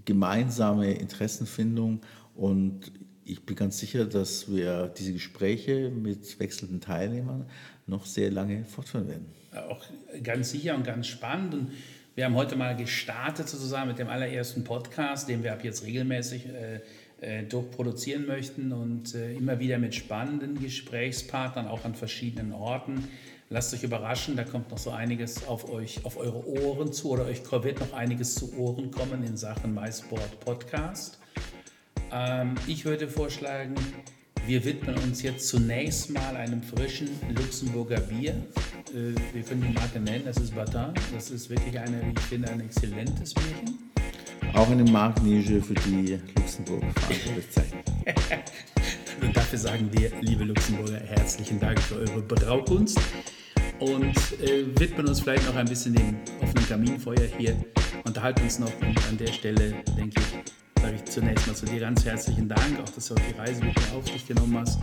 gemeinsame 0.05 0.93
Interessenfindung 0.95 2.01
und 2.35 2.93
ich 3.25 3.45
bin 3.45 3.57
ganz 3.57 3.79
sicher, 3.79 4.05
dass 4.05 4.49
wir 4.55 4.87
diese 4.87 5.13
Gespräche 5.13 5.91
mit 5.91 6.39
wechselnden 6.39 6.81
Teilnehmern 6.81 7.47
noch 7.87 8.07
sehr 8.07 8.31
lange 8.31 8.65
fortführen 8.65 9.09
werden. 9.09 9.27
Auch 9.69 9.85
ganz 10.23 10.51
sicher 10.51 10.77
und 10.77 10.85
ganz 10.85 11.09
spannend. 11.09 11.55
Und 11.55 11.73
wir 12.17 12.25
haben 12.25 12.35
heute 12.35 12.57
mal 12.57 12.75
gestartet 12.75 13.47
sozusagen 13.47 13.89
mit 13.89 13.99
dem 13.99 14.09
allerersten 14.09 14.65
Podcast, 14.65 15.29
den 15.29 15.45
wir 15.45 15.53
ab 15.53 15.63
jetzt 15.63 15.85
regelmäßig 15.85 16.47
äh, 16.47 16.81
äh, 17.21 17.43
durchproduzieren 17.45 18.27
möchten 18.27 18.73
und 18.73 19.15
äh, 19.15 19.35
immer 19.35 19.59
wieder 19.59 19.79
mit 19.79 19.95
spannenden 19.95 20.59
Gesprächspartnern, 20.59 21.69
auch 21.69 21.85
an 21.85 21.95
verschiedenen 21.95 22.53
Orten. 22.53 23.07
Lasst 23.51 23.75
euch 23.75 23.85
überraschen, 23.85 24.35
da 24.35 24.45
kommt 24.45 24.71
noch 24.71 24.79
so 24.79 24.91
einiges 24.91 25.47
auf 25.47 25.71
euch, 25.71 26.07
auf 26.07 26.17
eure 26.17 26.45
Ohren 26.49 26.91
zu 26.91 27.11
oder 27.11 27.27
euch 27.27 27.43
wird 27.51 27.81
noch 27.81 27.93
einiges 27.93 28.35
zu 28.35 28.57
Ohren 28.57 28.91
kommen 28.91 29.23
in 29.23 29.37
Sachen 29.37 29.75
MySport 29.75 30.41
Podcast. 30.41 31.19
Ähm, 32.11 32.55
ich 32.67 32.87
würde 32.87 33.09
vorschlagen, 33.09 33.75
wir 34.47 34.65
widmen 34.65 34.97
uns 34.99 35.23
jetzt 35.23 35.49
zunächst 35.49 36.11
mal 36.11 36.37
einem 36.37 36.63
frischen 36.63 37.09
Luxemburger 37.35 38.01
Bier. 38.01 38.31
Äh, 38.95 39.15
wir 39.33 39.43
können 39.43 39.63
die 39.63 39.75
Marke 39.75 39.99
nennen, 39.99 40.25
das 40.25 40.37
ist 40.37 40.55
Batin. 40.55 40.95
Das 41.13 41.31
ist 41.31 41.51
wirklich 41.51 41.79
eine, 41.79 42.13
ich 42.17 42.23
finde, 42.25 42.51
ein 42.51 42.61
exzellentes 42.61 43.35
Bierchen. 43.35 43.79
Auch 44.55 44.71
eine 44.71 44.85
Marknische 44.85 45.61
für 45.61 45.75
die 45.75 46.19
Luxemburger 46.37 46.87
Verantwortlichkeiten. 46.91 47.79
Und 49.23 49.37
dafür 49.37 49.59
sagen 49.59 49.89
wir, 49.93 50.13
liebe 50.21 50.45
Luxemburger, 50.45 51.01
herzlichen 51.01 51.59
Dank 51.59 51.81
für 51.81 51.97
eure 51.97 52.23
Braukunst 52.23 53.01
und 53.79 54.17
äh, 54.41 54.65
widmen 54.79 55.09
uns 55.09 55.21
vielleicht 55.21 55.47
noch 55.47 55.57
ein 55.57 55.67
bisschen 55.67 55.95
dem 55.95 56.17
offenen 56.41 56.69
Kaminfeuer 56.69 57.27
hier. 57.39 57.57
Unterhalten 58.05 58.43
uns 58.43 58.59
noch 58.59 58.73
und 58.81 59.09
an 59.09 59.19
der 59.19 59.33
Stelle, 59.33 59.75
denke 59.97 60.21
ich, 60.21 60.66
sage 60.87 60.99
ich 61.05 61.05
zunächst 61.07 61.47
mal 61.49 61.57
zu 61.57 61.67
dir 61.67 61.81
ganz 61.81 62.05
herzlichen 62.05 62.49
Dank, 62.49 62.79
auch 62.81 62.89
dass 62.91 63.09
du 63.09 63.15
auch 63.15 63.19
die 63.19 63.37
Reise 63.37 63.65
mit 63.65 63.75
mir 63.75 63.99
auf 63.99 64.05
dich 64.05 64.25
genommen 64.25 64.57
hast 64.57 64.79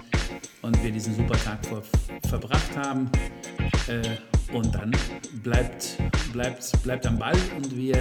und 0.61 0.83
wir 0.83 0.91
diesen 0.91 1.15
super 1.15 1.37
Tag 1.37 1.65
vor, 1.65 1.81
verbracht 2.27 2.75
haben. 2.75 3.09
Äh, 3.87 4.01
und 4.53 4.75
dann 4.75 4.91
bleibt, 5.43 5.97
bleibt, 6.33 6.83
bleibt 6.83 7.07
am 7.07 7.17
Ball 7.17 7.37
und 7.55 7.73
wir, 7.77 7.97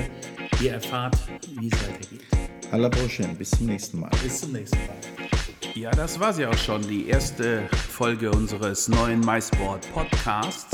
ihr 0.61 0.73
erfahrt, 0.73 1.17
wie 1.61 1.69
es 1.69 1.75
weitergeht. 1.75 2.27
À 2.73 2.77
la 2.77 2.89
prochaine, 2.89 3.35
bis 3.35 3.51
zum 3.51 3.67
nächsten 3.67 4.01
Mal. 4.01 4.11
Bis 4.21 4.41
zum 4.41 4.51
nächsten 4.51 4.79
Mal. 4.79 4.97
Ja, 5.77 5.93
das 5.93 6.19
war 6.19 6.33
sie 6.33 6.45
auch 6.45 6.59
schon, 6.59 6.83
die 6.83 7.07
erste 7.07 7.69
Folge 7.71 8.33
unseres 8.33 8.89
neuen 8.89 9.21
MySport 9.21 9.87
Podcasts. 9.93 10.72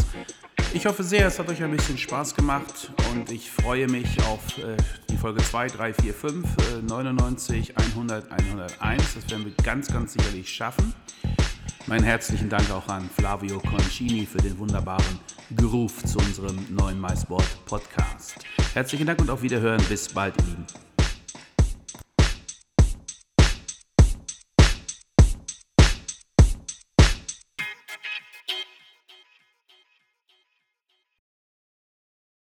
Ich 0.78 0.86
hoffe 0.86 1.02
sehr, 1.02 1.26
es 1.26 1.40
hat 1.40 1.48
euch 1.48 1.60
ein 1.60 1.72
bisschen 1.72 1.98
Spaß 1.98 2.36
gemacht 2.36 2.92
und 3.10 3.32
ich 3.32 3.50
freue 3.50 3.88
mich 3.88 4.16
auf 4.26 4.58
äh, 4.58 4.76
die 5.10 5.16
Folge 5.16 5.42
2, 5.42 5.66
3, 5.66 5.92
4, 5.92 6.14
5, 6.14 6.46
äh, 6.46 6.82
99, 6.82 7.76
100, 7.76 8.30
101. 8.30 9.14
Das 9.16 9.28
werden 9.28 9.44
wir 9.44 9.52
ganz, 9.64 9.92
ganz 9.92 10.12
sicherlich 10.12 10.48
schaffen. 10.48 10.94
Meinen 11.88 12.04
herzlichen 12.04 12.48
Dank 12.48 12.70
auch 12.70 12.86
an 12.86 13.10
Flavio 13.10 13.58
Concini 13.58 14.24
für 14.24 14.38
den 14.38 14.56
wunderbaren 14.56 15.18
Groove 15.56 16.04
zu 16.04 16.16
unserem 16.18 16.56
neuen 16.70 17.00
MySport 17.00 17.64
Podcast. 17.66 18.36
Herzlichen 18.72 19.08
Dank 19.08 19.20
und 19.20 19.30
auf 19.30 19.42
Wiederhören. 19.42 19.82
Bis 19.88 20.08
bald, 20.08 20.36
ihr 20.38 20.44
Lieben. 20.44 20.87